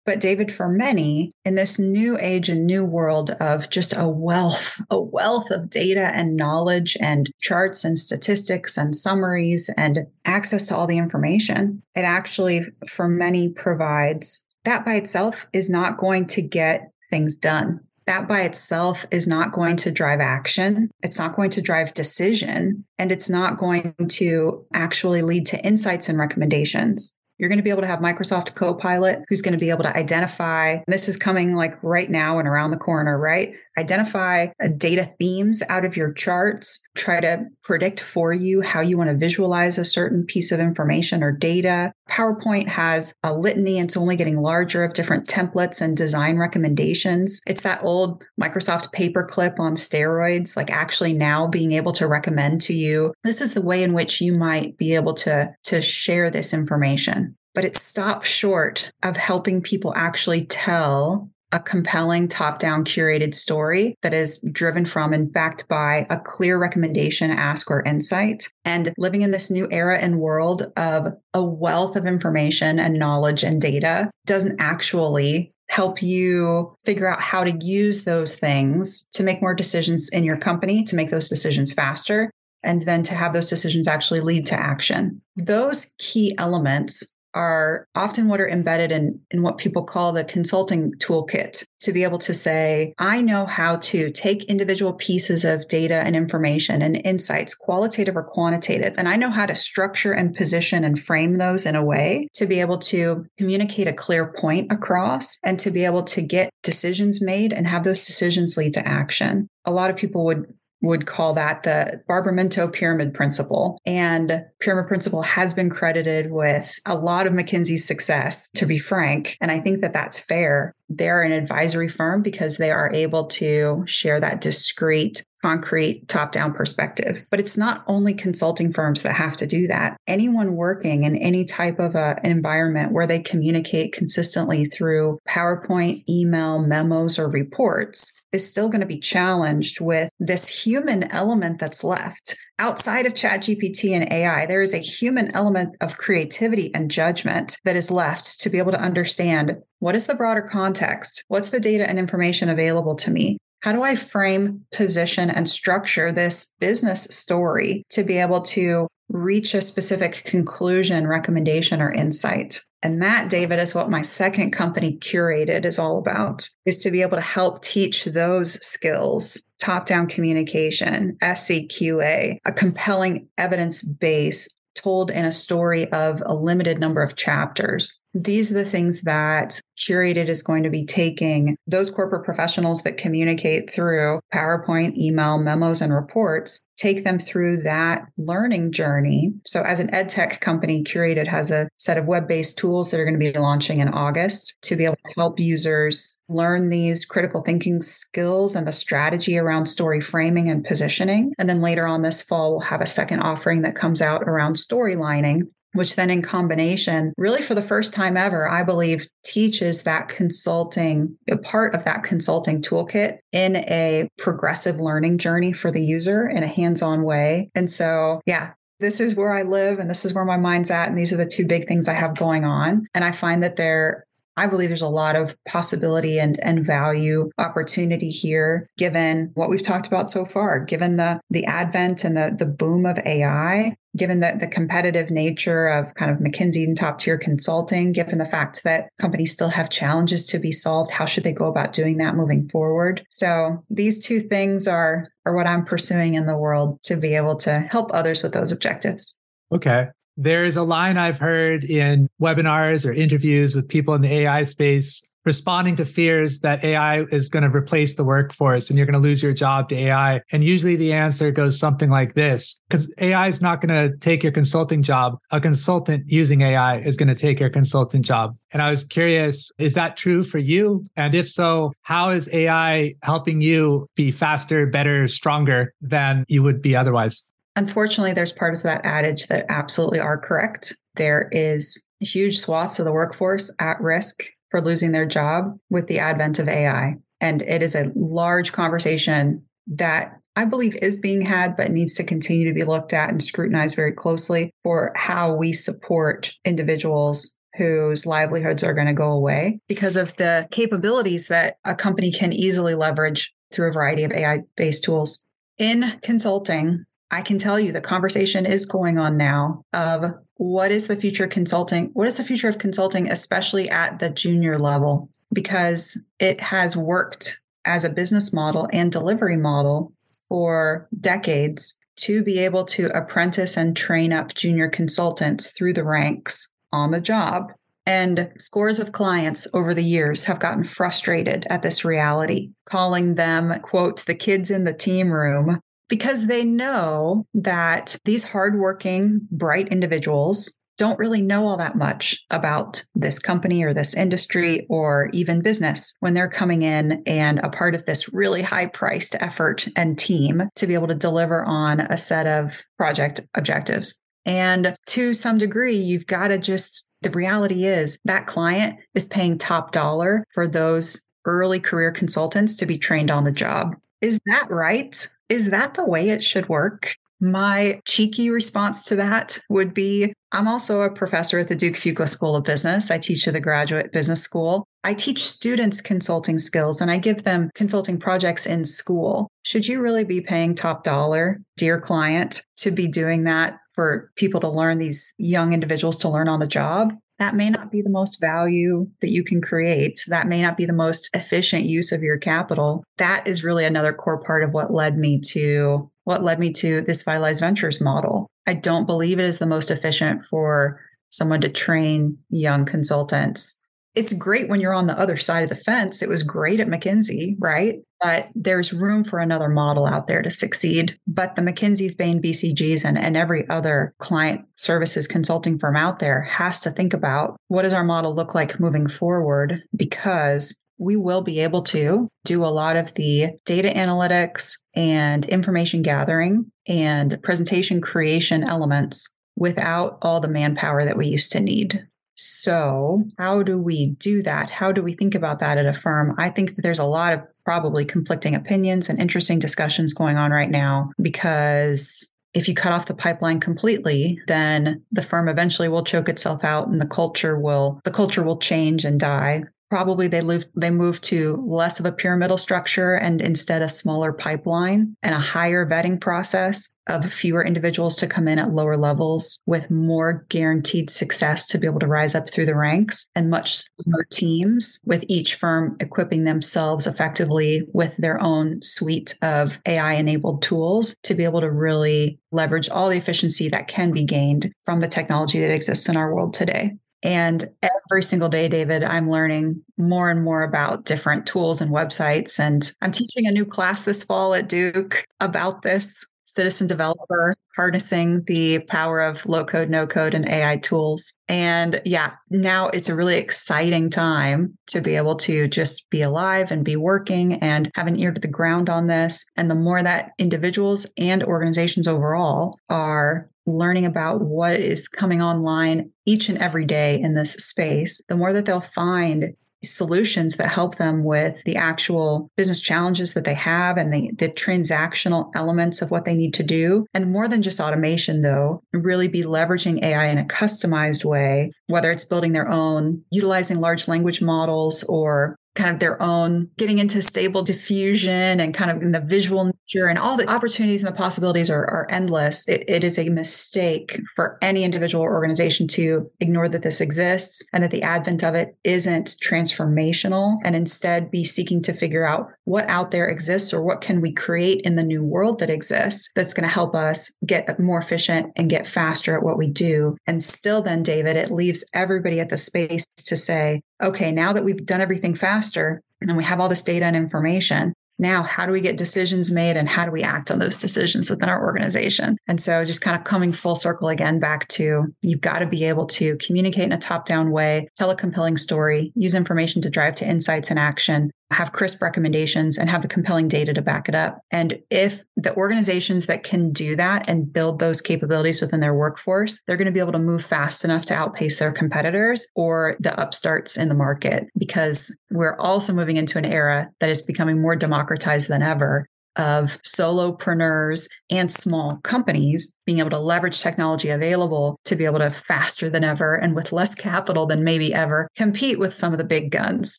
but 0.05 0.21
David, 0.21 0.51
for 0.51 0.69
many 0.69 1.31
in 1.43 1.55
this 1.55 1.79
new 1.79 2.17
age 2.19 2.47
and 2.49 2.65
new 2.65 2.85
world 2.85 3.31
of 3.39 3.69
just 3.69 3.93
a 3.97 4.07
wealth, 4.07 4.79
a 4.89 4.99
wealth 5.01 5.49
of 5.51 5.69
data 5.69 6.11
and 6.13 6.37
knowledge 6.37 6.95
and 7.01 7.31
charts 7.41 7.83
and 7.83 7.97
statistics 7.97 8.77
and 8.77 8.95
summaries 8.95 9.69
and 9.75 10.07
access 10.23 10.67
to 10.67 10.75
all 10.75 10.87
the 10.87 10.97
information, 10.97 11.81
it 11.95 12.01
actually, 12.01 12.61
for 12.87 13.07
many, 13.07 13.49
provides 13.49 14.45
that 14.63 14.85
by 14.85 14.95
itself 14.95 15.47
is 15.53 15.69
not 15.69 15.97
going 15.97 16.25
to 16.27 16.41
get 16.41 16.91
things 17.09 17.35
done. 17.35 17.79
That 18.07 18.27
by 18.27 18.41
itself 18.41 19.05
is 19.09 19.25
not 19.25 19.51
going 19.51 19.77
to 19.77 19.91
drive 19.91 20.19
action. 20.19 20.91
It's 21.01 21.17
not 21.17 21.35
going 21.35 21.49
to 21.51 21.61
drive 21.61 21.93
decision. 21.95 22.85
And 22.99 23.11
it's 23.11 23.29
not 23.29 23.57
going 23.57 23.95
to 24.07 24.65
actually 24.73 25.23
lead 25.23 25.47
to 25.47 25.65
insights 25.65 26.07
and 26.09 26.19
recommendations. 26.19 27.17
You're 27.37 27.49
going 27.49 27.59
to 27.59 27.63
be 27.63 27.69
able 27.69 27.81
to 27.81 27.87
have 27.87 27.99
Microsoft 27.99 28.55
Copilot 28.55 29.23
who's 29.27 29.41
going 29.41 29.53
to 29.53 29.59
be 29.59 29.69
able 29.69 29.83
to 29.83 29.95
identify 29.95 30.77
this 30.87 31.09
is 31.09 31.17
coming 31.17 31.53
like 31.53 31.81
right 31.83 32.09
now 32.09 32.39
and 32.39 32.47
around 32.47 32.71
the 32.71 32.77
corner, 32.77 33.17
right? 33.17 33.53
Identify 33.77 34.47
uh, 34.63 34.67
data 34.77 35.13
themes 35.19 35.61
out 35.69 35.85
of 35.85 35.97
your 35.97 36.13
charts, 36.13 36.81
try 36.95 37.19
to 37.19 37.45
predict 37.63 38.01
for 38.01 38.33
you 38.33 38.61
how 38.61 38.81
you 38.81 38.97
want 38.97 39.09
to 39.09 39.17
visualize 39.17 39.77
a 39.77 39.85
certain 39.85 40.25
piece 40.25 40.51
of 40.51 40.59
information 40.59 41.23
or 41.23 41.31
data. 41.31 41.91
PowerPoint 42.09 42.67
has 42.67 43.13
a 43.23 43.33
litany, 43.33 43.79
and 43.79 43.87
it's 43.87 43.97
only 43.97 44.15
getting 44.15 44.37
larger 44.37 44.83
of 44.83 44.93
different 44.93 45.27
templates 45.27 45.81
and 45.81 45.97
design 45.97 46.37
recommendations. 46.37 47.41
It's 47.47 47.63
that 47.63 47.83
old 47.83 48.23
Microsoft 48.41 48.93
paperclip 48.93 49.59
on 49.59 49.75
steroids, 49.75 50.55
like 50.55 50.71
actually 50.71 51.13
now 51.13 51.47
being 51.47 51.71
able 51.71 51.93
to 51.93 52.07
recommend 52.07 52.61
to 52.61 52.73
you 52.73 53.13
this 53.23 53.41
is 53.41 53.53
the 53.53 53.61
way 53.61 53.83
in 53.83 53.93
which 53.93 54.21
you 54.21 54.33
might 54.33 54.77
be 54.77 54.95
able 54.95 55.13
to, 55.13 55.53
to 55.63 55.81
share 55.81 56.29
this 56.29 56.53
information 56.53 57.35
but 57.53 57.63
it 57.63 57.77
stops 57.77 58.27
short 58.27 58.91
of 59.01 59.15
helping 59.15 59.61
people 59.61 59.93
actually 59.95 60.45
tell 60.45 61.29
a 61.55 61.59
compelling 61.59 62.27
top 62.27 62.59
down 62.59 62.83
curated 62.83 63.33
story 63.33 63.95
that 64.01 64.13
is 64.13 64.39
driven 64.51 64.83
from 64.83 65.13
and 65.13 65.31
backed 65.31 65.65
by 65.69 66.05
a 66.09 66.19
clear 66.19 66.57
recommendation, 66.57 67.31
ask, 67.31 67.71
or 67.71 67.81
insight. 67.83 68.49
And 68.65 68.93
living 68.97 69.21
in 69.21 69.31
this 69.31 69.49
new 69.49 69.65
era 69.71 69.97
and 69.97 70.19
world 70.19 70.73
of 70.75 71.13
a 71.33 71.41
wealth 71.41 71.95
of 71.95 72.05
information 72.05 72.77
and 72.77 72.99
knowledge 72.99 73.41
and 73.41 73.61
data 73.61 74.11
doesn't 74.25 74.59
actually 74.59 75.53
help 75.69 76.03
you 76.03 76.75
figure 76.83 77.07
out 77.07 77.21
how 77.21 77.45
to 77.45 77.57
use 77.65 78.03
those 78.03 78.35
things 78.35 79.07
to 79.13 79.23
make 79.23 79.41
more 79.41 79.55
decisions 79.55 80.09
in 80.09 80.25
your 80.25 80.37
company, 80.37 80.83
to 80.83 80.97
make 80.97 81.09
those 81.09 81.29
decisions 81.29 81.71
faster, 81.71 82.29
and 82.63 82.81
then 82.81 83.01
to 83.03 83.15
have 83.15 83.31
those 83.31 83.49
decisions 83.49 83.87
actually 83.87 84.19
lead 84.19 84.45
to 84.47 84.59
action. 84.59 85.21
Those 85.37 85.93
key 85.99 86.35
elements 86.37 87.14
are 87.35 87.87
often 87.93 88.27
what 88.27 88.41
are 88.41 88.49
embedded 88.49 88.91
in, 88.91 89.19
in 89.29 89.43
what 89.43 89.57
people 89.57 89.83
call 89.83 90.13
the 90.13 90.23
consulting 90.23 90.93
toolkit 90.93 91.63
to 91.81 91.91
be 91.91 92.03
able 92.03 92.17
to 92.17 92.33
say, 92.33 92.93
I 92.97 93.21
know 93.21 93.45
how 93.45 93.75
to 93.77 94.09
take 94.09 94.45
individual 94.45 94.93
pieces 94.93 95.45
of 95.45 95.67
data 95.67 95.95
and 95.95 96.15
information 96.15 96.81
and 96.81 96.99
insights, 97.05 97.53
qualitative 97.53 98.15
or 98.15 98.23
quantitative, 98.23 98.95
and 98.97 99.07
I 99.07 99.17
know 99.17 99.29
how 99.29 99.45
to 99.45 99.55
structure 99.55 100.13
and 100.13 100.33
position 100.33 100.83
and 100.83 100.99
frame 100.99 101.37
those 101.37 101.65
in 101.65 101.75
a 101.75 101.85
way 101.85 102.27
to 102.35 102.47
be 102.47 102.61
able 102.61 102.79
to 102.79 103.25
communicate 103.37 103.87
a 103.87 103.93
clear 103.93 104.31
point 104.31 104.71
across 104.71 105.37
and 105.43 105.59
to 105.59 105.69
be 105.69 105.85
able 105.85 106.03
to 106.05 106.21
get 106.21 106.49
decisions 106.63 107.21
made 107.21 107.53
and 107.53 107.67
have 107.67 107.83
those 107.83 108.05
decisions 108.05 108.57
lead 108.57 108.73
to 108.73 108.87
action. 108.87 109.47
A 109.65 109.71
lot 109.71 109.89
of 109.89 109.97
people 109.97 110.25
would 110.25 110.45
would 110.81 111.05
call 111.05 111.33
that 111.33 111.63
the 111.63 112.01
Barbara 112.07 112.33
Minto 112.33 112.67
pyramid 112.67 113.13
principle. 113.13 113.79
And 113.85 114.43
pyramid 114.59 114.87
principle 114.87 115.23
has 115.23 115.53
been 115.53 115.69
credited 115.69 116.31
with 116.31 116.77
a 116.85 116.95
lot 116.95 117.27
of 117.27 117.33
McKinsey's 117.33 117.85
success, 117.85 118.49
to 118.51 118.65
be 118.65 118.77
frank. 118.77 119.37
And 119.41 119.51
I 119.51 119.59
think 119.59 119.81
that 119.81 119.93
that's 119.93 120.19
fair. 120.19 120.73
They're 120.89 121.23
an 121.23 121.31
advisory 121.31 121.87
firm 121.87 122.21
because 122.21 122.57
they 122.57 122.71
are 122.71 122.91
able 122.93 123.25
to 123.27 123.83
share 123.87 124.19
that 124.19 124.41
discrete 124.41 125.25
concrete 125.45 126.07
top 126.07 126.31
down 126.31 126.51
perspective. 126.51 127.23
But 127.29 127.39
it's 127.39 127.55
not 127.55 127.83
only 127.85 128.15
consulting 128.15 128.73
firms 128.73 129.03
that 129.03 129.13
have 129.13 129.37
to 129.37 129.45
do 129.45 129.67
that. 129.67 129.95
Anyone 130.07 130.55
working 130.55 131.03
in 131.03 131.15
any 131.15 131.45
type 131.45 131.77
of 131.77 131.93
a, 131.93 132.19
an 132.23 132.31
environment 132.31 132.93
where 132.93 133.05
they 133.05 133.19
communicate 133.19 133.93
consistently 133.93 134.65
through 134.65 135.19
PowerPoint, 135.29 136.01
email, 136.09 136.65
memos, 136.65 137.19
or 137.19 137.29
reports 137.29 138.11
is 138.31 138.49
still 138.49 138.69
going 138.69 138.81
to 138.81 138.87
be 138.87 138.99
challenged 138.99 139.79
with 139.79 140.09
this 140.19 140.65
human 140.65 141.03
element 141.11 141.59
that's 141.59 141.83
left. 141.83 142.35
Outside 142.57 143.05
of 143.05 143.13
ChatGPT 143.13 143.91
and 143.91 144.11
AI, 144.11 144.47
there 144.47 144.63
is 144.63 144.73
a 144.73 144.79
human 144.79 145.29
element 145.35 145.75
of 145.79 145.97
creativity 145.97 146.73
and 146.73 146.89
judgment 146.89 147.57
that 147.65 147.75
is 147.75 147.91
left 147.91 148.39
to 148.39 148.49
be 148.49 148.57
able 148.57 148.71
to 148.71 148.81
understand 148.81 149.57
what 149.77 149.95
is 149.95 150.07
the 150.07 150.15
broader 150.15 150.41
context? 150.41 151.23
What's 151.27 151.49
the 151.49 151.59
data 151.59 151.87
and 151.87 151.99
information 151.99 152.49
available 152.49 152.95
to 152.95 153.11
me? 153.11 153.37
How 153.65 153.71
do 153.71 153.81
I 153.81 153.95
frame, 153.95 154.63
position, 154.71 155.31
and 155.31 155.49
structure 155.49 156.11
this 156.11 156.53
business 156.59 157.05
story 157.05 157.81
to 157.89 158.03
be 158.03 158.19
able 158.19 158.41
to 158.41 158.87
reach 159.09 159.55
a 159.55 159.61
specific 159.61 160.23
conclusion, 160.23 161.07
recommendation, 161.07 161.81
or 161.81 161.91
insight? 161.91 162.59
And 162.83 163.01
that, 163.01 163.27
David, 163.27 163.57
is 163.57 163.73
what 163.73 163.89
my 163.89 164.03
second 164.03 164.51
company 164.51 164.99
Kurated 164.99 165.65
is 165.65 165.79
all 165.79 165.97
about, 165.97 166.47
is 166.67 166.77
to 166.77 166.91
be 166.91 167.01
able 167.01 167.17
to 167.17 167.21
help 167.21 167.63
teach 167.63 168.05
those 168.05 168.63
skills, 168.63 169.43
top-down 169.59 170.05
communication, 170.05 171.17
SCQA, 171.23 172.37
a 172.45 172.51
compelling 172.51 173.29
evidence 173.35 173.81
base 173.81 174.54
told 174.75 175.09
in 175.09 175.25
a 175.25 175.31
story 175.31 175.91
of 175.91 176.21
a 176.25 176.35
limited 176.35 176.79
number 176.79 177.01
of 177.01 177.15
chapters. 177.15 178.01
These 178.13 178.51
are 178.51 178.55
the 178.55 178.65
things 178.65 179.01
that 179.01 179.59
Kurated 179.77 180.27
is 180.27 180.43
going 180.43 180.63
to 180.63 180.69
be 180.69 180.85
taking 180.85 181.57
those 181.67 181.89
corporate 181.89 182.23
professionals 182.23 182.83
that 182.83 182.97
communicate 182.97 183.73
through 183.73 184.19
PowerPoint, 184.33 184.97
email, 184.97 185.37
memos, 185.37 185.81
and 185.81 185.93
reports, 185.93 186.61
take 186.77 187.03
them 187.03 187.19
through 187.19 187.57
that 187.57 188.07
learning 188.17 188.71
journey. 188.71 189.33
So, 189.45 189.61
as 189.63 189.79
an 189.79 189.93
ed 189.93 190.09
tech 190.09 190.41
company, 190.41 190.83
Kurated 190.83 191.27
has 191.27 191.51
a 191.51 191.69
set 191.75 191.97
of 191.97 192.05
web 192.05 192.27
based 192.27 192.57
tools 192.57 192.91
that 192.91 192.99
are 192.99 193.05
going 193.05 193.19
to 193.19 193.31
be 193.31 193.37
launching 193.37 193.79
in 193.79 193.89
August 193.89 194.57
to 194.63 194.75
be 194.75 194.85
able 194.85 194.97
to 195.05 195.13
help 195.15 195.39
users 195.39 196.19
learn 196.27 196.67
these 196.67 197.05
critical 197.05 197.41
thinking 197.41 197.81
skills 197.81 198.55
and 198.55 198.67
the 198.67 198.71
strategy 198.71 199.37
around 199.37 199.67
story 199.67 200.01
framing 200.01 200.49
and 200.49 200.65
positioning. 200.65 201.33
And 201.37 201.47
then 201.47 201.61
later 201.61 201.87
on 201.87 202.01
this 202.01 202.21
fall, 202.21 202.51
we'll 202.51 202.61
have 202.61 202.81
a 202.81 202.87
second 202.87 203.19
offering 203.19 203.61
that 203.61 203.75
comes 203.75 204.01
out 204.01 204.23
around 204.23 204.55
storylining 204.55 205.41
which 205.75 205.95
then 205.95 206.09
in 206.09 206.21
combination, 206.21 207.13
really 207.17 207.41
for 207.41 207.53
the 207.53 207.61
first 207.61 207.93
time 207.93 208.17
ever, 208.17 208.49
I 208.49 208.63
believe 208.63 209.07
teaches 209.23 209.83
that 209.83 210.07
consulting, 210.07 211.17
a 211.29 211.37
part 211.37 211.75
of 211.75 211.83
that 211.85 212.03
consulting 212.03 212.61
toolkit 212.61 213.19
in 213.31 213.57
a 213.57 214.09
progressive 214.17 214.79
learning 214.79 215.17
journey 215.17 215.53
for 215.53 215.71
the 215.71 215.83
user 215.83 216.27
in 216.27 216.43
a 216.43 216.47
hands 216.47 216.81
on 216.81 217.03
way. 217.03 217.49
And 217.53 217.71
so, 217.71 218.21
yeah, 218.25 218.53
this 218.79 218.99
is 218.99 219.15
where 219.15 219.33
I 219.33 219.43
live 219.43 219.79
and 219.79 219.89
this 219.89 220.05
is 220.05 220.13
where 220.13 220.25
my 220.25 220.37
mind's 220.37 220.71
at. 220.71 220.89
And 220.89 220.97
these 220.97 221.13
are 221.13 221.17
the 221.17 221.25
two 221.25 221.45
big 221.45 221.67
things 221.67 221.87
I 221.87 221.93
have 221.93 222.17
going 222.17 222.43
on. 222.43 222.87
And 222.93 223.03
I 223.03 223.11
find 223.11 223.43
that 223.43 223.55
they're 223.55 224.05
I 224.37 224.47
believe 224.47 224.69
there's 224.69 224.81
a 224.81 224.89
lot 224.89 225.15
of 225.15 225.35
possibility 225.47 226.19
and, 226.19 226.39
and 226.43 226.65
value 226.65 227.29
opportunity 227.37 228.09
here, 228.09 228.67
given 228.77 229.31
what 229.33 229.49
we've 229.49 229.63
talked 229.63 229.87
about 229.87 230.09
so 230.09 230.25
far, 230.25 230.59
given 230.59 230.97
the 230.97 231.19
the 231.29 231.45
advent 231.45 232.03
and 232.03 232.15
the 232.15 232.35
the 232.37 232.45
boom 232.45 232.85
of 232.85 232.99
AI, 233.05 233.75
given 233.95 234.19
the, 234.19 234.37
the 234.39 234.47
competitive 234.47 235.09
nature 235.09 235.67
of 235.67 235.93
kind 235.95 236.11
of 236.11 236.17
McKinsey 236.17 236.65
and 236.65 236.77
top 236.77 236.99
tier 236.99 237.17
consulting, 237.17 237.91
given 237.91 238.17
the 238.17 238.25
fact 238.25 238.63
that 238.63 238.89
companies 238.99 239.31
still 239.31 239.49
have 239.49 239.69
challenges 239.69 240.25
to 240.25 240.39
be 240.39 240.51
solved, 240.51 240.91
how 240.91 241.05
should 241.05 241.23
they 241.23 241.33
go 241.33 241.47
about 241.47 241.73
doing 241.73 241.97
that 241.97 242.15
moving 242.15 242.49
forward? 242.49 243.05
So 243.09 243.63
these 243.69 244.05
two 244.05 244.19
things 244.21 244.67
are 244.67 245.09
are 245.25 245.35
what 245.35 245.47
I'm 245.47 245.65
pursuing 245.65 246.13
in 246.13 246.27
the 246.27 246.37
world 246.37 246.81
to 246.83 246.97
be 246.97 247.15
able 247.15 247.35
to 247.37 247.59
help 247.59 247.91
others 247.93 248.21
with 248.21 248.33
those 248.33 248.51
objectives. 248.51 249.15
Okay. 249.51 249.87
There's 250.17 250.55
a 250.55 250.63
line 250.63 250.97
I've 250.97 251.19
heard 251.19 251.63
in 251.63 252.07
webinars 252.21 252.85
or 252.85 252.93
interviews 252.93 253.53
with 253.53 253.67
people 253.67 253.93
in 253.93 254.01
the 254.01 254.11
AI 254.11 254.43
space 254.43 255.05
responding 255.25 255.75
to 255.75 255.85
fears 255.85 256.39
that 256.39 256.63
AI 256.63 257.01
is 257.11 257.29
going 257.29 257.43
to 257.43 257.49
replace 257.49 257.95
the 257.95 258.03
workforce 258.03 258.69
and 258.69 258.77
you're 258.77 258.85
going 258.85 258.93
to 258.93 258.99
lose 258.99 259.21
your 259.21 259.33
job 259.33 259.67
to 259.69 259.75
AI. 259.75 260.21
And 260.31 260.43
usually 260.43 260.75
the 260.75 260.93
answer 260.93 261.31
goes 261.31 261.59
something 261.59 261.89
like 261.89 262.13
this 262.13 262.61
because 262.69 262.93
AI 262.99 263.27
is 263.27 263.41
not 263.41 263.59
going 263.59 263.73
to 263.73 263.97
take 263.97 264.23
your 264.23 264.31
consulting 264.31 264.83
job. 264.83 265.17
A 265.31 265.41
consultant 265.41 266.03
using 266.07 266.41
AI 266.41 266.77
is 266.79 266.95
going 266.95 267.09
to 267.09 267.15
take 267.15 267.39
your 267.39 267.49
consultant 267.49 268.05
job. 268.05 268.37
And 268.51 268.61
I 268.61 268.69
was 268.69 268.83
curious, 268.83 269.51
is 269.57 269.73
that 269.73 269.97
true 269.97 270.23
for 270.23 270.37
you? 270.37 270.85
And 270.95 271.15
if 271.15 271.27
so, 271.27 271.73
how 271.81 272.11
is 272.11 272.29
AI 272.31 272.93
helping 273.01 273.41
you 273.41 273.87
be 273.95 274.11
faster, 274.11 274.67
better, 274.67 275.07
stronger 275.07 275.73
than 275.81 276.23
you 276.27 276.43
would 276.43 276.61
be 276.61 276.75
otherwise? 276.75 277.25
Unfortunately, 277.55 278.13
there's 278.13 278.33
parts 278.33 278.61
of 278.61 278.65
that 278.65 278.85
adage 278.85 279.27
that 279.27 279.45
absolutely 279.49 279.99
are 279.99 280.17
correct. 280.17 280.75
There 280.95 281.29
is 281.31 281.83
huge 281.99 282.37
swaths 282.37 282.79
of 282.79 282.85
the 282.85 282.93
workforce 282.93 283.53
at 283.59 283.81
risk 283.81 284.23
for 284.49 284.61
losing 284.61 284.91
their 284.91 285.05
job 285.05 285.57
with 285.69 285.87
the 285.87 285.99
advent 285.99 286.39
of 286.39 286.47
AI. 286.47 286.95
And 287.21 287.41
it 287.41 287.63
is 287.63 287.75
a 287.75 287.91
large 287.95 288.51
conversation 288.51 289.45
that 289.67 290.13
I 290.35 290.45
believe 290.45 290.75
is 290.81 290.99
being 290.99 291.21
had, 291.21 291.55
but 291.55 291.71
needs 291.71 291.95
to 291.95 292.03
continue 292.03 292.47
to 292.47 292.53
be 292.53 292.65
looked 292.65 292.93
at 292.93 293.09
and 293.09 293.23
scrutinized 293.23 293.75
very 293.75 293.93
closely 293.93 294.51
for 294.63 294.91
how 294.95 295.33
we 295.33 295.53
support 295.53 296.33
individuals 296.43 297.37
whose 297.55 298.05
livelihoods 298.05 298.63
are 298.63 298.73
going 298.73 298.87
to 298.87 298.93
go 298.93 299.11
away 299.11 299.59
because 299.69 299.95
of 299.95 300.15
the 300.17 300.47
capabilities 300.51 301.29
that 301.29 301.55
a 301.63 301.73
company 301.73 302.11
can 302.11 302.33
easily 302.33 302.75
leverage 302.75 303.33
through 303.53 303.69
a 303.69 303.73
variety 303.73 304.03
of 304.03 304.11
AI 304.11 304.41
based 304.57 304.83
tools. 304.83 305.25
In 305.57 305.99
consulting, 306.01 306.83
I 307.11 307.21
can 307.21 307.37
tell 307.37 307.59
you 307.59 307.71
the 307.71 307.81
conversation 307.81 308.45
is 308.45 308.65
going 308.65 308.97
on 308.97 309.17
now 309.17 309.61
of 309.73 310.11
what 310.37 310.71
is 310.71 310.87
the 310.87 310.95
future 310.95 311.27
consulting? 311.27 311.91
What 311.93 312.07
is 312.07 312.17
the 312.17 312.23
future 312.23 312.49
of 312.49 312.57
consulting, 312.57 313.09
especially 313.09 313.69
at 313.69 313.99
the 313.99 314.09
junior 314.09 314.59
level? 314.59 315.09
Because 315.31 316.05
it 316.19 316.41
has 316.41 316.75
worked 316.75 317.41
as 317.63 317.83
a 317.83 317.89
business 317.89 318.33
model 318.33 318.67
and 318.73 318.91
delivery 318.91 319.37
model 319.37 319.93
for 320.27 320.87
decades 320.99 321.79
to 321.97 322.23
be 322.23 322.39
able 322.39 322.65
to 322.65 322.87
apprentice 322.87 323.55
and 323.55 323.77
train 323.77 324.11
up 324.11 324.33
junior 324.33 324.67
consultants 324.67 325.49
through 325.49 325.73
the 325.73 325.85
ranks 325.85 326.51
on 326.73 326.91
the 326.91 326.99
job 326.99 327.53
And 327.87 328.31
scores 328.39 328.79
of 328.79 328.91
clients 328.91 329.47
over 329.53 329.73
the 329.73 329.83
years 329.83 330.25
have 330.25 330.39
gotten 330.39 330.63
frustrated 330.63 331.45
at 331.49 331.61
this 331.61 331.85
reality, 331.85 332.49
calling 332.65 333.15
them, 333.15 333.59
quote, 333.61 334.05
the 334.05 334.15
kids 334.15 334.49
in 334.49 334.63
the 334.63 334.73
team 334.73 335.11
room, 335.11 335.59
because 335.87 336.27
they 336.27 336.43
know 336.43 337.27
that 337.33 337.95
these 338.05 338.25
hardworking, 338.25 339.27
bright 339.31 339.67
individuals 339.69 340.57
don't 340.77 340.99
really 340.99 341.21
know 341.21 341.47
all 341.47 341.57
that 341.57 341.77
much 341.77 342.25
about 342.29 342.83
this 342.93 343.19
company 343.19 343.63
or 343.63 343.73
this 343.73 343.93
industry 343.93 344.65
or 344.69 345.09
even 345.13 345.41
business 345.41 345.95
when 345.99 346.13
they're 346.13 346.29
coming 346.29 346.63
in 346.63 347.01
and 347.05 347.39
a 347.39 347.49
part 347.49 347.75
of 347.75 347.85
this 347.85 348.13
really 348.13 348.41
high 348.41 348.65
priced 348.65 349.15
effort 349.19 349.67
and 349.75 349.97
team 349.97 350.43
to 350.55 350.67
be 350.67 350.73
able 350.73 350.87
to 350.87 350.95
deliver 350.95 351.47
on 351.47 351.79
a 351.79 351.97
set 351.97 352.27
of 352.27 352.63
project 352.77 353.21
objectives. 353.35 354.01
And 354.25 354.75
to 354.87 355.13
some 355.13 355.37
degree, 355.37 355.77
you've 355.77 356.07
got 356.07 356.29
to 356.29 356.37
just, 356.37 356.89
the 357.01 357.11
reality 357.11 357.65
is 357.65 357.97
that 358.05 358.27
client 358.27 358.79
is 358.95 359.05
paying 359.05 359.37
top 359.37 359.71
dollar 359.71 360.25
for 360.33 360.47
those 360.47 361.07
early 361.25 361.59
career 361.59 361.91
consultants 361.91 362.55
to 362.55 362.65
be 362.65 362.77
trained 362.77 363.11
on 363.11 363.23
the 363.23 363.31
job. 363.31 363.75
Is 364.01 364.19
that 364.25 364.47
right? 364.49 365.07
Is 365.29 365.49
that 365.49 365.73
the 365.73 365.85
way 365.85 366.09
it 366.09 366.23
should 366.23 366.49
work? 366.49 366.95
My 367.19 367.79
cheeky 367.85 368.29
response 368.29 368.85
to 368.85 368.95
that 368.97 369.39
would 369.49 369.73
be 369.73 370.13
I'm 370.31 370.49
also 370.49 370.81
a 370.81 370.91
professor 370.91 371.39
at 371.39 371.47
the 371.47 371.55
Duke 371.55 371.75
Fuqua 371.75 372.09
School 372.09 372.35
of 372.35 372.43
Business. 372.43 372.91
I 372.91 372.97
teach 372.97 373.25
at 373.25 373.33
the 373.33 373.39
Graduate 373.39 373.93
Business 373.93 374.21
School. 374.21 374.67
I 374.83 374.93
teach 374.93 375.23
students 375.23 375.79
consulting 375.79 376.39
skills 376.39 376.81
and 376.81 376.91
I 376.91 376.97
give 376.97 377.23
them 377.23 377.49
consulting 377.55 377.97
projects 377.97 378.45
in 378.45 378.65
school. 378.65 379.29
Should 379.43 379.65
you 379.67 379.79
really 379.79 380.03
be 380.03 380.19
paying 380.19 380.53
top 380.53 380.83
dollar, 380.83 381.39
dear 381.55 381.79
client, 381.79 382.41
to 382.57 382.71
be 382.71 382.87
doing 382.87 383.23
that 383.23 383.59
for 383.71 384.11
people 384.17 384.41
to 384.41 384.49
learn 384.49 384.77
these 384.77 385.13
young 385.17 385.53
individuals 385.53 385.97
to 385.99 386.09
learn 386.09 386.27
on 386.27 386.39
the 386.39 386.47
job? 386.47 386.93
That 387.19 387.35
may 387.35 387.49
not 387.49 387.71
be 387.71 387.81
the 387.81 387.89
most 387.89 388.19
value 388.19 388.87
that 389.01 389.11
you 389.11 389.23
can 389.23 389.41
create. 389.41 390.03
That 390.07 390.27
may 390.27 390.41
not 390.41 390.57
be 390.57 390.65
the 390.65 390.73
most 390.73 391.09
efficient 391.13 391.63
use 391.63 391.91
of 391.91 392.01
your 392.01 392.17
capital. 392.17 392.83
That 392.97 393.25
is 393.27 393.43
really 393.43 393.63
another 393.63 393.93
core 393.93 394.21
part 394.21 394.43
of 394.43 394.51
what 394.51 394.73
led 394.73 394.97
me 394.97 395.19
to 395.31 395.89
what 396.03 396.23
led 396.23 396.39
me 396.39 396.51
to 396.53 396.81
this 396.81 397.03
Vitalised 397.03 397.39
Ventures 397.39 397.81
model. 397.81 398.27
I 398.45 398.53
don't 398.53 398.85
believe 398.85 399.17
it 399.17 399.27
is 399.27 399.39
the 399.39 399.47
most 399.47 399.71
efficient 399.71 400.23
for 400.23 400.79
someone 401.09 401.41
to 401.41 401.49
train 401.49 402.17
young 402.29 402.65
consultants. 402.65 403.59
It's 403.95 404.13
great 404.13 404.49
when 404.49 404.59
you're 404.59 404.73
on 404.73 404.87
the 404.87 404.99
other 404.99 405.17
side 405.17 405.43
of 405.43 405.49
the 405.49 405.55
fence. 405.55 406.01
It 406.01 406.09
was 406.09 406.23
great 406.23 406.59
at 406.59 406.67
McKinsey, 406.67 407.35
right? 407.39 407.79
But 408.01 408.29
there's 408.35 408.73
room 408.73 409.03
for 409.03 409.19
another 409.19 409.47
model 409.47 409.85
out 409.85 410.07
there 410.07 410.21
to 410.21 410.29
succeed. 410.29 410.97
But 411.07 411.35
the 411.35 411.41
McKinsey's, 411.41 411.95
Bain, 411.95 412.21
BCGs, 412.21 412.83
and, 412.83 412.97
and 412.97 413.15
every 413.15 413.47
other 413.49 413.93
client 413.99 414.45
services 414.55 415.07
consulting 415.07 415.57
firm 415.57 415.75
out 415.77 415.99
there 415.99 416.21
has 416.23 416.59
to 416.61 416.71
think 416.71 416.93
about 416.93 417.37
what 417.47 417.63
does 417.63 417.73
our 417.73 417.85
model 417.85 418.13
look 418.13 418.35
like 418.35 418.59
moving 418.59 418.87
forward? 418.87 419.63
Because 419.75 420.55
we 420.77 420.95
will 420.95 421.21
be 421.21 421.39
able 421.39 421.61
to 421.63 422.09
do 422.25 422.43
a 422.43 422.47
lot 422.47 422.75
of 422.75 422.93
the 422.95 423.29
data 423.45 423.69
analytics 423.69 424.57
and 424.75 425.25
information 425.25 425.81
gathering 425.81 426.51
and 426.67 427.21
presentation 427.23 427.81
creation 427.81 428.43
elements 428.43 429.15
without 429.35 429.97
all 430.01 430.19
the 430.19 430.27
manpower 430.27 430.83
that 430.83 430.97
we 430.97 431.07
used 431.07 431.31
to 431.31 431.39
need. 431.39 431.87
So, 432.15 433.03
how 433.19 433.43
do 433.43 433.57
we 433.57 433.91
do 433.91 434.23
that? 434.23 434.49
How 434.49 434.71
do 434.71 434.81
we 434.81 434.93
think 434.93 435.15
about 435.15 435.39
that 435.39 435.57
at 435.57 435.65
a 435.65 435.73
firm? 435.73 436.15
I 436.17 436.29
think 436.29 436.55
that 436.55 436.61
there's 436.61 436.79
a 436.79 436.85
lot 436.85 437.13
of 437.13 437.21
probably 437.43 437.85
conflicting 437.85 438.35
opinions 438.35 438.89
and 438.89 438.99
interesting 438.99 439.39
discussions 439.39 439.93
going 439.93 440.17
on 440.17 440.31
right 440.31 440.49
now 440.49 440.91
because 441.01 442.11
if 442.33 442.49
you 442.49 442.53
cut 442.53 442.73
off 442.73 442.87
the 442.87 442.93
pipeline 442.93 443.39
completely 443.39 444.19
then 444.27 444.83
the 444.91 445.01
firm 445.01 445.29
eventually 445.29 445.69
will 445.69 445.83
choke 445.83 446.09
itself 446.09 446.43
out 446.43 446.67
and 446.67 446.81
the 446.81 446.87
culture 446.87 447.39
will 447.39 447.79
the 447.85 447.91
culture 447.91 448.23
will 448.23 448.37
change 448.37 448.83
and 448.83 448.99
die 448.99 449.43
probably 449.75 450.07
they 450.07 450.21
move 450.21 450.45
they 450.55 450.71
move 450.71 451.01
to 451.01 451.45
less 451.47 451.81
of 451.81 451.85
a 451.85 451.91
pyramidal 451.91 452.37
structure 452.37 452.93
and 452.93 453.21
instead 453.21 453.61
a 453.61 453.67
smaller 453.67 454.13
pipeline 454.13 454.95
and 455.03 455.13
a 455.13 455.19
higher 455.19 455.65
vetting 455.65 455.99
process 455.99 456.69
of 456.87 457.11
fewer 457.11 457.43
individuals 457.43 457.97
to 457.97 458.07
come 458.07 458.25
in 458.29 458.39
at 458.39 458.53
lower 458.53 458.77
levels 458.77 459.41
with 459.45 459.69
more 459.69 460.25
guaranteed 460.29 460.89
success 460.89 461.45
to 461.45 461.57
be 461.57 461.67
able 461.67 461.81
to 461.81 461.87
rise 461.87 462.15
up 462.15 462.29
through 462.29 462.45
the 462.45 462.55
ranks 462.55 463.05
and 463.15 463.29
much 463.29 463.65
smaller 463.81 464.05
teams 464.13 464.79
with 464.85 465.03
each 465.09 465.35
firm 465.35 465.75
equipping 465.81 466.23
themselves 466.23 466.87
effectively 466.87 467.67
with 467.73 467.97
their 467.97 468.17
own 468.23 468.61
suite 468.63 469.15
of 469.21 469.59
AI 469.65 469.95
enabled 469.95 470.41
tools 470.41 470.95
to 471.03 471.13
be 471.13 471.25
able 471.25 471.41
to 471.41 471.51
really 471.51 472.17
leverage 472.31 472.69
all 472.69 472.87
the 472.87 472.97
efficiency 472.97 473.49
that 473.49 473.67
can 473.67 473.91
be 473.91 474.05
gained 474.05 474.53
from 474.63 474.79
the 474.79 474.87
technology 474.87 475.41
that 475.41 475.53
exists 475.53 475.89
in 475.89 475.97
our 475.97 476.15
world 476.15 476.33
today. 476.33 476.77
And 477.05 477.47
every 477.61 478.01
single 478.01 478.29
day, 478.29 478.47
David, 478.47 478.83
I'm 478.83 479.11
learning 479.11 479.61
more 479.77 480.09
and 480.09 480.23
more 480.23 480.41
about 480.41 480.85
different 480.85 481.27
tools 481.27 481.61
and 481.61 481.69
websites. 481.71 482.39
And 482.39 482.69
I'm 482.81 482.91
teaching 482.91 483.27
a 483.27 483.31
new 483.31 483.45
class 483.45 483.85
this 483.85 484.03
fall 484.03 484.33
at 484.33 484.49
Duke 484.49 485.05
about 485.19 485.61
this 485.61 486.03
citizen 486.25 486.67
developer 486.67 487.35
harnessing 487.55 488.23
the 488.27 488.59
power 488.67 488.99
of 488.99 489.25
low 489.25 489.45
code, 489.45 489.69
no 489.69 489.87
code, 489.87 490.13
and 490.13 490.27
AI 490.27 490.57
tools. 490.57 491.13
And 491.27 491.81
yeah, 491.85 492.13
now 492.29 492.67
it's 492.69 492.89
a 492.89 492.95
really 492.95 493.17
exciting 493.17 493.89
time 493.89 494.57
to 494.67 494.81
be 494.81 494.95
able 494.95 495.15
to 495.17 495.47
just 495.47 495.89
be 495.89 496.01
alive 496.01 496.51
and 496.51 496.65
be 496.65 496.75
working 496.75 497.35
and 497.35 497.71
have 497.75 497.87
an 497.87 497.97
ear 497.97 498.11
to 498.11 498.19
the 498.19 498.27
ground 498.27 498.69
on 498.69 498.87
this. 498.87 499.25
And 499.35 499.49
the 499.49 499.55
more 499.55 499.81
that 499.81 500.11
individuals 500.17 500.85
and 500.97 501.23
organizations 501.23 501.87
overall 501.87 502.59
are 502.69 503.29
learning 503.45 503.85
about 503.85 504.21
what 504.21 504.59
is 504.59 504.87
coming 504.87 505.21
online 505.21 505.91
each 506.05 506.29
and 506.29 506.37
every 506.39 506.65
day 506.65 506.99
in 506.99 507.13
this 507.13 507.33
space, 507.33 508.01
the 508.09 508.17
more 508.17 508.33
that 508.33 508.45
they'll 508.45 508.59
find 508.59 509.35
solutions 509.73 510.35
that 510.37 510.49
help 510.49 510.75
them 510.75 511.03
with 511.03 511.43
the 511.43 511.55
actual 511.55 512.29
business 512.37 512.59
challenges 512.59 513.13
that 513.13 513.25
they 513.25 513.33
have 513.33 513.77
and 513.77 513.93
the, 513.93 514.11
the 514.17 514.29
transactional 514.29 515.31
elements 515.35 515.81
of 515.81 515.91
what 515.91 516.05
they 516.05 516.15
need 516.15 516.33
to 516.35 516.43
do. 516.43 516.85
And 516.93 517.11
more 517.11 517.27
than 517.27 517.41
just 517.41 517.59
automation, 517.59 518.21
though, 518.21 518.61
really 518.73 519.07
be 519.07 519.23
leveraging 519.23 519.83
AI 519.83 520.07
in 520.07 520.17
a 520.17 520.25
customized 520.25 521.05
way, 521.05 521.51
whether 521.67 521.91
it's 521.91 522.05
building 522.05 522.33
their 522.33 522.49
own, 522.49 523.03
utilizing 523.11 523.59
large 523.59 523.87
language 523.87 524.21
models 524.21 524.83
or 524.83 525.37
kind 525.55 525.69
of 525.69 525.79
their 525.79 526.01
own 526.01 526.49
getting 526.57 526.77
into 526.77 527.01
stable 527.01 527.41
diffusion 527.41 528.39
and 528.39 528.53
kind 528.53 528.69
of 528.69 528.81
in 528.81 528.91
the 528.91 528.99
visual 528.99 529.45
nature 529.45 529.87
and 529.87 529.97
all 529.97 530.17
the 530.17 530.29
opportunities 530.29 530.83
and 530.83 530.93
the 530.93 530.97
possibilities 530.97 531.49
are, 531.49 531.65
are 531.65 531.87
endless. 531.89 532.47
It, 532.47 532.65
it 532.67 532.83
is 532.83 532.99
a 532.99 533.09
mistake 533.09 533.99
for 534.15 534.37
any 534.41 534.63
individual 534.63 535.03
or 535.03 535.13
organization 535.13 535.67
to 535.69 536.11
ignore 536.19 536.49
that 536.49 536.61
this 536.61 536.81
exists 536.81 537.43
and 537.53 537.63
that 537.63 537.71
the 537.71 537.83
advent 537.83 538.23
of 538.23 538.35
it 538.35 538.55
isn't 538.63 539.15
transformational 539.23 540.35
and 540.43 540.55
instead 540.55 541.09
be 541.09 541.23
seeking 541.23 541.61
to 541.63 541.73
figure 541.73 542.05
out 542.05 542.27
what 542.43 542.69
out 542.69 542.91
there 542.91 543.07
exists 543.07 543.53
or 543.53 543.63
what 543.63 543.81
can 543.81 544.01
we 544.01 544.11
create 544.11 544.61
in 544.61 544.75
the 544.75 544.83
new 544.83 545.03
world 545.03 545.39
that 545.39 545.49
exists 545.49 546.09
that's 546.15 546.33
going 546.33 546.47
to 546.47 546.53
help 546.53 546.75
us 546.75 547.11
get 547.25 547.59
more 547.59 547.79
efficient 547.79 548.31
and 548.35 548.49
get 548.49 548.67
faster 548.67 549.15
at 549.15 549.23
what 549.23 549.37
we 549.37 549.49
do. 549.49 549.95
And 550.05 550.23
still 550.23 550.61
then, 550.61 550.83
David, 550.83 551.15
it 551.15 551.31
leaves 551.31 551.63
everybody 551.73 552.19
at 552.19 552.29
the 552.29 552.37
space 552.37 552.85
to 553.05 553.15
say, 553.15 553.61
okay, 553.83 554.11
now 554.11 554.33
that 554.33 554.43
we've 554.43 554.65
done 554.65 554.81
everything 554.81 555.15
faster 555.15 555.81
and 556.01 556.17
we 556.17 556.23
have 556.23 556.39
all 556.39 556.49
this 556.49 556.61
data 556.61 556.85
and 556.85 556.95
information, 556.95 557.73
now 557.97 558.23
how 558.23 558.45
do 558.45 558.51
we 558.51 558.61
get 558.61 558.77
decisions 558.77 559.31
made 559.31 559.55
and 559.55 559.69
how 559.69 559.85
do 559.85 559.91
we 559.91 560.03
act 560.03 560.29
on 560.29 560.39
those 560.39 560.59
decisions 560.59 561.09
within 561.09 561.29
our 561.29 561.41
organization? 561.41 562.17
And 562.27 562.41
so 562.41 562.65
just 562.65 562.81
kind 562.81 562.97
of 562.97 563.05
coming 563.05 563.31
full 563.31 563.55
circle 563.55 563.87
again 563.87 564.19
back 564.19 564.47
to 564.49 564.93
you've 565.01 565.21
got 565.21 565.39
to 565.39 565.47
be 565.47 565.63
able 565.63 565.85
to 565.87 566.17
communicate 566.17 566.65
in 566.65 566.71
a 566.73 566.77
top 566.77 567.05
down 567.05 567.31
way 567.31 567.69
tell 567.75 567.89
a 567.89 567.95
compelling 567.95 568.37
story 568.37 568.91
use 568.95 569.15
information 569.15 569.61
to 569.61 569.69
drive 569.69 569.95
to 569.95 570.07
insights 570.07 570.49
and 570.49 570.59
action 570.59 571.11
have 571.31 571.51
crisp 571.51 571.81
recommendations 571.81 572.57
and 572.57 572.69
have 572.69 572.81
the 572.81 572.87
compelling 572.87 573.27
data 573.27 573.53
to 573.53 573.61
back 573.61 573.89
it 573.89 573.95
up. 573.95 574.19
And 574.31 574.59
if 574.69 575.03
the 575.17 575.35
organizations 575.35 576.05
that 576.05 576.23
can 576.23 576.51
do 576.51 576.75
that 576.75 577.09
and 577.09 577.31
build 577.31 577.59
those 577.59 577.81
capabilities 577.81 578.41
within 578.41 578.59
their 578.59 578.75
workforce, 578.75 579.41
they're 579.47 579.57
going 579.57 579.65
to 579.65 579.71
be 579.71 579.79
able 579.79 579.91
to 579.93 579.99
move 579.99 580.23
fast 580.23 580.63
enough 580.63 580.85
to 580.87 580.93
outpace 580.93 581.39
their 581.39 581.51
competitors 581.51 582.27
or 582.35 582.75
the 582.79 582.99
upstarts 582.99 583.57
in 583.57 583.69
the 583.69 583.75
market 583.75 584.27
because 584.37 584.95
we're 585.11 585.37
also 585.37 585.73
moving 585.73 585.97
into 585.97 586.17
an 586.17 586.25
era 586.25 586.69
that 586.79 586.89
is 586.89 587.01
becoming 587.01 587.41
more 587.41 587.55
democratized 587.55 588.29
than 588.29 588.43
ever 588.43 588.87
of 589.17 589.61
solopreneurs 589.63 590.87
and 591.09 591.31
small 591.31 591.79
companies 591.83 592.53
being 592.65 592.79
able 592.79 592.89
to 592.89 592.99
leverage 592.99 593.41
technology 593.41 593.89
available 593.89 594.59
to 594.65 594.75
be 594.75 594.85
able 594.85 594.99
to 594.99 595.09
faster 595.09 595.69
than 595.69 595.83
ever 595.83 596.15
and 596.15 596.35
with 596.35 596.51
less 596.51 596.75
capital 596.75 597.25
than 597.25 597.43
maybe 597.43 597.73
ever 597.73 598.07
compete 598.15 598.59
with 598.59 598.73
some 598.73 598.91
of 598.91 598.97
the 598.97 599.05
big 599.05 599.31
guns. 599.31 599.77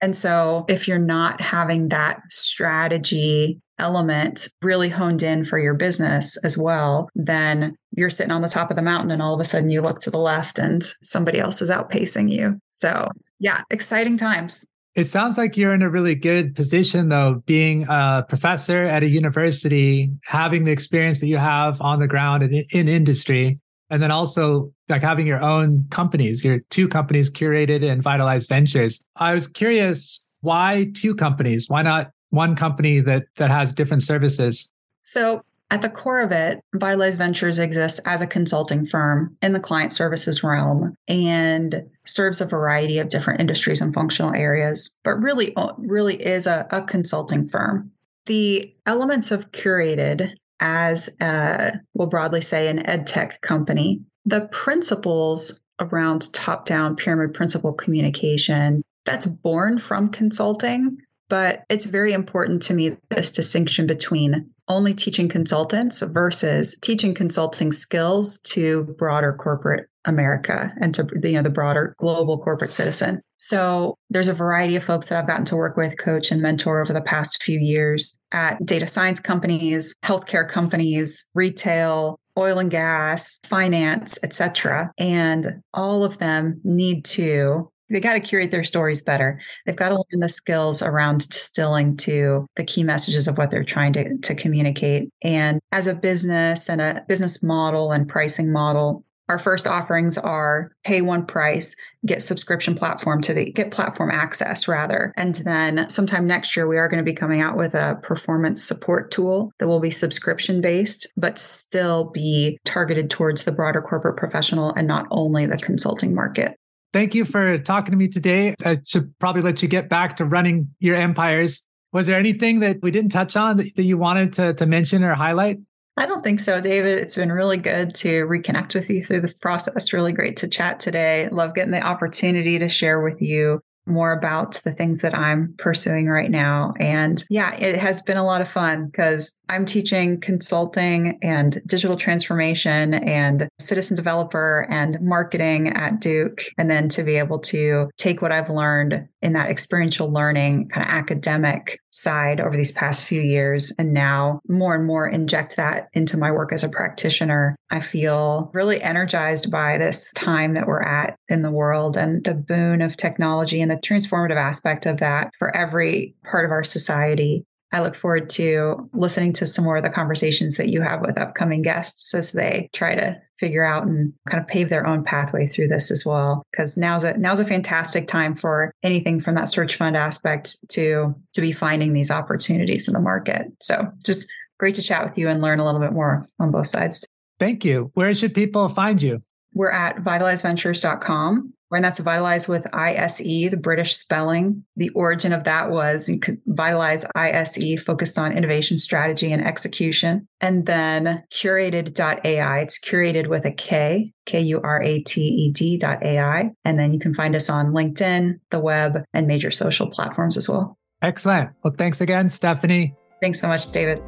And 0.00 0.16
so 0.16 0.64
if 0.68 0.88
you're 0.88 0.98
not 0.98 1.40
having 1.40 1.88
that 1.88 2.20
strategy 2.30 3.60
element 3.78 4.48
really 4.62 4.88
honed 4.88 5.22
in 5.22 5.44
for 5.44 5.58
your 5.58 5.74
business 5.74 6.36
as 6.38 6.56
well, 6.56 7.08
then 7.14 7.76
you're 7.96 8.10
sitting 8.10 8.32
on 8.32 8.42
the 8.42 8.48
top 8.48 8.70
of 8.70 8.76
the 8.76 8.82
mountain 8.82 9.10
and 9.10 9.20
all 9.20 9.34
of 9.34 9.40
a 9.40 9.44
sudden 9.44 9.70
you 9.70 9.82
look 9.82 10.00
to 10.00 10.10
the 10.10 10.18
left 10.18 10.58
and 10.58 10.82
somebody 11.02 11.38
else 11.38 11.60
is 11.60 11.70
outpacing 11.70 12.30
you. 12.30 12.58
So, 12.70 13.08
yeah, 13.40 13.62
exciting 13.70 14.16
times. 14.16 14.66
It 14.94 15.08
sounds 15.08 15.36
like 15.36 15.56
you're 15.56 15.74
in 15.74 15.82
a 15.82 15.90
really 15.90 16.14
good 16.14 16.54
position, 16.54 17.08
though, 17.08 17.42
being 17.46 17.84
a 17.88 18.24
professor 18.28 18.84
at 18.84 19.02
a 19.02 19.08
university, 19.08 20.08
having 20.24 20.64
the 20.64 20.72
experience 20.72 21.18
that 21.18 21.26
you 21.26 21.36
have 21.38 21.80
on 21.80 21.98
the 21.98 22.06
ground 22.06 22.44
in, 22.44 22.64
in 22.70 22.88
industry. 22.88 23.58
and 23.90 24.02
then 24.02 24.10
also 24.10 24.72
like 24.88 25.02
having 25.02 25.26
your 25.26 25.42
own 25.42 25.86
companies, 25.90 26.44
your 26.44 26.60
two 26.70 26.88
companies, 26.88 27.30
Kurated 27.30 27.88
and 27.88 28.02
Vitalised 28.02 28.48
Ventures. 28.48 29.02
I 29.16 29.34
was 29.34 29.46
curious, 29.46 30.24
why 30.40 30.90
two 30.94 31.14
companies? 31.14 31.68
Why 31.68 31.82
not 31.82 32.10
one 32.30 32.56
company 32.56 33.00
that 33.00 33.24
that 33.36 33.50
has 33.50 33.72
different 33.72 34.02
services? 34.02 34.68
So 35.02 35.42
at 35.70 35.82
the 35.82 35.88
core 35.88 36.20
of 36.20 36.30
it, 36.30 36.60
Vitalise 36.76 37.16
Ventures 37.16 37.58
exists 37.58 37.98
as 38.06 38.20
a 38.20 38.26
consulting 38.26 38.84
firm 38.84 39.36
in 39.42 39.52
the 39.52 39.60
client 39.60 39.92
services 39.92 40.44
realm 40.44 40.94
and 41.08 41.82
serves 42.04 42.40
a 42.40 42.46
variety 42.46 42.98
of 42.98 43.08
different 43.08 43.40
industries 43.40 43.80
and 43.80 43.92
functional 43.94 44.34
areas, 44.34 44.96
but 45.04 45.22
really, 45.22 45.54
uh, 45.56 45.72
really 45.78 46.22
is 46.22 46.46
a, 46.46 46.66
a 46.70 46.82
consulting 46.82 47.48
firm. 47.48 47.90
The 48.26 48.72
elements 48.86 49.30
of 49.30 49.52
Kurated 49.52 50.30
as 50.60 51.10
a, 51.20 51.80
we'll 51.94 52.08
broadly 52.08 52.40
say 52.40 52.68
an 52.68 52.86
ed 52.86 53.06
tech 53.06 53.40
company, 53.40 54.00
the 54.24 54.48
principles 54.52 55.60
around 55.80 56.32
top 56.32 56.66
down 56.66 56.94
pyramid 56.94 57.34
principle 57.34 57.72
communication 57.72 58.82
that's 59.04 59.26
born 59.26 59.78
from 59.78 60.08
consulting 60.08 60.98
but 61.28 61.64
it's 61.68 61.86
very 61.86 62.12
important 62.12 62.62
to 62.62 62.74
me 62.74 62.96
this 63.10 63.32
distinction 63.32 63.86
between 63.86 64.50
only 64.68 64.94
teaching 64.94 65.28
consultants 65.28 66.00
versus 66.00 66.78
teaching 66.80 67.14
consulting 67.14 67.72
skills 67.72 68.40
to 68.40 68.84
broader 68.98 69.32
corporate 69.32 69.88
America 70.04 70.72
and 70.80 70.94
to 70.94 71.06
you 71.22 71.32
know 71.32 71.42
the 71.42 71.50
broader 71.50 71.94
global 71.98 72.38
corporate 72.38 72.72
citizen. 72.72 73.20
So 73.36 73.96
there's 74.10 74.28
a 74.28 74.34
variety 74.34 74.76
of 74.76 74.84
folks 74.84 75.08
that 75.08 75.18
I've 75.18 75.26
gotten 75.26 75.44
to 75.46 75.56
work 75.56 75.76
with, 75.76 75.98
coach 75.98 76.30
and 76.30 76.40
mentor 76.40 76.80
over 76.80 76.92
the 76.92 77.02
past 77.02 77.42
few 77.42 77.58
years 77.58 78.16
at 78.32 78.64
data 78.64 78.86
science 78.86 79.20
companies, 79.20 79.94
healthcare 80.02 80.48
companies, 80.48 81.24
retail, 81.34 82.18
oil 82.38 82.58
and 82.58 82.70
gas, 82.70 83.38
finance, 83.44 84.18
etc. 84.22 84.92
And 84.98 85.62
all 85.72 86.04
of 86.04 86.18
them 86.18 86.60
need 86.64 87.04
to 87.06 87.70
they 87.90 88.00
got 88.00 88.14
to 88.14 88.20
curate 88.20 88.50
their 88.50 88.64
stories 88.64 89.02
better. 89.02 89.40
They've 89.66 89.76
got 89.76 89.90
to 89.90 89.94
learn 89.96 90.20
the 90.20 90.28
skills 90.28 90.82
around 90.82 91.28
distilling 91.28 91.96
to 91.98 92.46
the 92.56 92.64
key 92.64 92.84
messages 92.84 93.28
of 93.28 93.38
what 93.38 93.50
they're 93.50 93.64
trying 93.64 93.92
to, 93.94 94.16
to 94.18 94.34
communicate. 94.34 95.10
And 95.22 95.60
as 95.72 95.86
a 95.86 95.94
business 95.94 96.68
and 96.68 96.80
a 96.80 97.04
business 97.08 97.42
model 97.42 97.92
and 97.92 98.08
pricing 98.08 98.52
model, 98.52 99.04
our 99.28 99.38
first 99.38 99.66
offerings 99.66 100.18
are 100.18 100.70
pay 100.84 101.00
one 101.00 101.24
price, 101.24 101.74
get 102.04 102.20
subscription 102.20 102.74
platform 102.74 103.22
to 103.22 103.32
the 103.32 103.50
get 103.52 103.70
platform 103.70 104.10
access 104.10 104.68
rather. 104.68 105.14
And 105.16 105.36
then 105.36 105.88
sometime 105.88 106.26
next 106.26 106.54
year, 106.54 106.66
we 106.66 106.76
are 106.76 106.88
going 106.88 107.02
to 107.02 107.10
be 107.10 107.14
coming 107.14 107.40
out 107.40 107.56
with 107.56 107.74
a 107.74 107.98
performance 108.02 108.62
support 108.62 109.10
tool 109.10 109.50
that 109.58 109.66
will 109.66 109.80
be 109.80 109.90
subscription 109.90 110.60
based, 110.60 111.10
but 111.16 111.38
still 111.38 112.10
be 112.10 112.58
targeted 112.66 113.10
towards 113.10 113.44
the 113.44 113.52
broader 113.52 113.80
corporate 113.80 114.18
professional 114.18 114.74
and 114.74 114.86
not 114.86 115.06
only 115.10 115.46
the 115.46 115.56
consulting 115.56 116.14
market. 116.14 116.58
Thank 116.94 117.16
you 117.16 117.24
for 117.24 117.58
talking 117.58 117.90
to 117.90 117.96
me 117.96 118.06
today. 118.06 118.54
I 118.64 118.78
should 118.86 119.18
probably 119.18 119.42
let 119.42 119.62
you 119.62 119.68
get 119.68 119.88
back 119.88 120.14
to 120.18 120.24
running 120.24 120.72
your 120.78 120.94
empires. 120.94 121.66
Was 121.92 122.06
there 122.06 122.16
anything 122.16 122.60
that 122.60 122.76
we 122.82 122.92
didn't 122.92 123.10
touch 123.10 123.34
on 123.34 123.56
that, 123.56 123.74
that 123.74 123.82
you 123.82 123.98
wanted 123.98 124.32
to, 124.34 124.54
to 124.54 124.64
mention 124.64 125.02
or 125.02 125.12
highlight? 125.14 125.58
I 125.96 126.06
don't 126.06 126.22
think 126.22 126.38
so, 126.38 126.60
David. 126.60 127.00
It's 127.00 127.16
been 127.16 127.32
really 127.32 127.56
good 127.56 127.96
to 127.96 128.26
reconnect 128.26 128.76
with 128.76 128.88
you 128.88 129.02
through 129.02 129.22
this 129.22 129.34
process. 129.34 129.92
Really 129.92 130.12
great 130.12 130.36
to 130.36 130.46
chat 130.46 130.78
today. 130.78 131.28
Love 131.32 131.56
getting 131.56 131.72
the 131.72 131.82
opportunity 131.82 132.60
to 132.60 132.68
share 132.68 133.00
with 133.00 133.20
you 133.20 133.60
more 133.86 134.12
about 134.12 134.54
the 134.64 134.72
things 134.72 135.00
that 135.00 135.16
I'm 135.16 135.54
pursuing 135.58 136.08
right 136.08 136.30
now. 136.30 136.72
And 136.80 137.22
yeah, 137.28 137.54
it 137.54 137.76
has 137.76 138.02
been 138.02 138.16
a 138.16 138.24
lot 138.24 138.40
of 138.40 138.48
fun 138.48 138.86
because 138.86 139.38
I'm 139.48 139.66
teaching 139.66 140.20
consulting 140.20 141.18
and 141.22 141.60
digital 141.66 141.96
transformation 141.96 142.94
and 142.94 143.48
citizen 143.58 143.96
developer 143.96 144.66
and 144.70 144.98
marketing 145.00 145.68
at 145.68 146.00
Duke. 146.00 146.42
And 146.56 146.70
then 146.70 146.88
to 146.90 147.02
be 147.02 147.16
able 147.16 147.38
to 147.40 147.90
take 147.96 148.22
what 148.22 148.32
I've 148.32 148.50
learned 148.50 149.08
in 149.24 149.32
that 149.32 149.50
experiential 149.50 150.12
learning 150.12 150.68
kind 150.68 150.86
of 150.86 150.92
academic 150.92 151.80
side 151.88 152.40
over 152.40 152.54
these 152.54 152.72
past 152.72 153.06
few 153.06 153.22
years 153.22 153.72
and 153.78 153.94
now 153.94 154.38
more 154.48 154.74
and 154.74 154.86
more 154.86 155.08
inject 155.08 155.56
that 155.56 155.88
into 155.94 156.18
my 156.18 156.30
work 156.30 156.52
as 156.52 156.62
a 156.62 156.68
practitioner. 156.68 157.56
I 157.70 157.80
feel 157.80 158.50
really 158.52 158.82
energized 158.82 159.50
by 159.50 159.78
this 159.78 160.12
time 160.14 160.52
that 160.52 160.66
we're 160.66 160.82
at 160.82 161.16
in 161.28 161.40
the 161.40 161.50
world 161.50 161.96
and 161.96 162.22
the 162.22 162.34
boon 162.34 162.82
of 162.82 162.98
technology 162.98 163.62
and 163.62 163.70
the 163.70 163.76
transformative 163.76 164.36
aspect 164.36 164.84
of 164.84 164.98
that 164.98 165.30
for 165.38 165.56
every 165.56 166.14
part 166.30 166.44
of 166.44 166.50
our 166.50 166.62
society. 166.62 167.46
I 167.72 167.80
look 167.80 167.96
forward 167.96 168.28
to 168.30 168.90
listening 168.92 169.32
to 169.34 169.46
some 169.46 169.64
more 169.64 169.78
of 169.78 169.84
the 169.84 169.90
conversations 169.90 170.56
that 170.58 170.68
you 170.68 170.82
have 170.82 171.00
with 171.00 171.18
upcoming 171.18 171.62
guests 171.62 172.12
as 172.14 172.32
they 172.32 172.68
try 172.72 172.94
to 172.94 173.16
figure 173.38 173.64
out 173.64 173.86
and 173.86 174.12
kind 174.28 174.40
of 174.40 174.48
pave 174.48 174.68
their 174.68 174.86
own 174.86 175.04
pathway 175.04 175.46
through 175.46 175.68
this 175.68 175.90
as 175.90 176.04
well. 176.04 176.42
Because 176.50 176.76
now's 176.76 177.04
a 177.04 177.16
now's 177.16 177.40
a 177.40 177.44
fantastic 177.44 178.06
time 178.06 178.34
for 178.34 178.72
anything 178.82 179.20
from 179.20 179.34
that 179.34 179.48
search 179.48 179.76
fund 179.76 179.96
aspect 179.96 180.56
to 180.70 181.14
to 181.32 181.40
be 181.40 181.52
finding 181.52 181.92
these 181.92 182.10
opportunities 182.10 182.88
in 182.88 182.94
the 182.94 183.00
market. 183.00 183.46
So 183.60 183.90
just 184.04 184.32
great 184.58 184.76
to 184.76 184.82
chat 184.82 185.04
with 185.04 185.18
you 185.18 185.28
and 185.28 185.40
learn 185.40 185.58
a 185.58 185.64
little 185.64 185.80
bit 185.80 185.92
more 185.92 186.26
on 186.38 186.50
both 186.50 186.66
sides. 186.66 187.04
Thank 187.38 187.64
you. 187.64 187.90
Where 187.94 188.14
should 188.14 188.34
people 188.34 188.68
find 188.68 189.02
you? 189.02 189.22
We're 189.54 189.70
at 189.70 189.96
vitaliseventures.com. 189.96 191.54
And 191.70 191.84
that's 191.84 192.00
Vitalise 192.00 192.48
with 192.48 192.66
ISE, 192.72 193.18
the 193.18 193.58
British 193.60 193.96
spelling. 193.96 194.64
The 194.76 194.90
origin 194.90 195.32
of 195.32 195.44
that 195.44 195.70
was 195.70 196.06
because 196.06 196.44
Vitalise 196.46 197.04
ISE 197.16 197.82
focused 197.82 198.18
on 198.18 198.36
innovation 198.36 198.78
strategy 198.78 199.32
and 199.32 199.44
execution. 199.44 200.28
And 200.40 200.66
then 200.66 201.24
Kurated.ai, 201.32 202.60
it's 202.60 202.78
Kurated 202.78 203.26
with 203.26 203.44
a 203.44 203.52
K, 203.52 204.12
K 204.26 204.40
U 204.40 204.60
R 204.62 204.82
A 204.82 205.02
T 205.02 205.20
E 205.20 205.52
D 205.52 205.76
dot 205.76 206.04
AI. 206.04 206.52
And 206.64 206.78
then 206.78 206.92
you 206.92 207.00
can 207.00 207.14
find 207.14 207.34
us 207.34 207.50
on 207.50 207.72
LinkedIn, 207.72 208.38
the 208.50 208.60
web, 208.60 209.02
and 209.12 209.26
major 209.26 209.50
social 209.50 209.88
platforms 209.88 210.36
as 210.36 210.48
well. 210.48 210.78
Excellent. 211.02 211.50
Well, 211.62 211.74
thanks 211.76 212.00
again, 212.00 212.28
Stephanie. 212.28 212.94
Thanks 213.20 213.40
so 213.40 213.48
much, 213.48 213.70
David. 213.72 214.00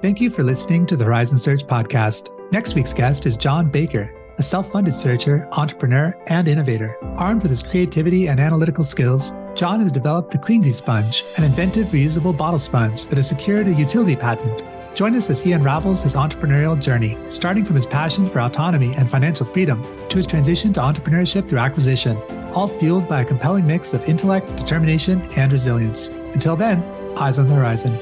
Thank 0.00 0.20
you 0.20 0.30
for 0.30 0.44
listening 0.44 0.86
to 0.86 0.96
the 0.96 1.04
Horizon 1.04 1.40
Search 1.40 1.66
podcast. 1.66 2.30
Next 2.52 2.76
week's 2.76 2.94
guest 2.94 3.26
is 3.26 3.36
John 3.36 3.68
Baker, 3.68 4.14
a 4.38 4.44
self 4.44 4.70
funded 4.70 4.94
searcher, 4.94 5.48
entrepreneur, 5.50 6.16
and 6.28 6.46
innovator. 6.46 6.96
Armed 7.16 7.42
with 7.42 7.50
his 7.50 7.64
creativity 7.64 8.28
and 8.28 8.38
analytical 8.38 8.84
skills, 8.84 9.32
John 9.56 9.80
has 9.80 9.90
developed 9.90 10.30
the 10.30 10.38
Cleansy 10.38 10.72
Sponge, 10.72 11.24
an 11.36 11.42
inventive 11.42 11.88
reusable 11.88 12.36
bottle 12.36 12.60
sponge 12.60 13.06
that 13.06 13.16
has 13.16 13.28
secured 13.28 13.66
a 13.66 13.72
utility 13.72 14.14
patent. 14.14 14.62
Join 14.94 15.16
us 15.16 15.30
as 15.30 15.42
he 15.42 15.50
unravels 15.50 16.04
his 16.04 16.14
entrepreneurial 16.14 16.80
journey, 16.80 17.18
starting 17.28 17.64
from 17.64 17.74
his 17.74 17.86
passion 17.86 18.28
for 18.28 18.38
autonomy 18.38 18.94
and 18.94 19.10
financial 19.10 19.46
freedom 19.46 19.82
to 20.10 20.16
his 20.16 20.28
transition 20.28 20.72
to 20.74 20.80
entrepreneurship 20.80 21.48
through 21.48 21.58
acquisition, 21.58 22.16
all 22.54 22.68
fueled 22.68 23.08
by 23.08 23.22
a 23.22 23.24
compelling 23.24 23.66
mix 23.66 23.94
of 23.94 24.04
intellect, 24.04 24.46
determination, 24.56 25.22
and 25.36 25.50
resilience. 25.50 26.10
Until 26.10 26.54
then, 26.54 26.84
eyes 27.18 27.40
on 27.40 27.48
the 27.48 27.54
horizon. 27.54 27.98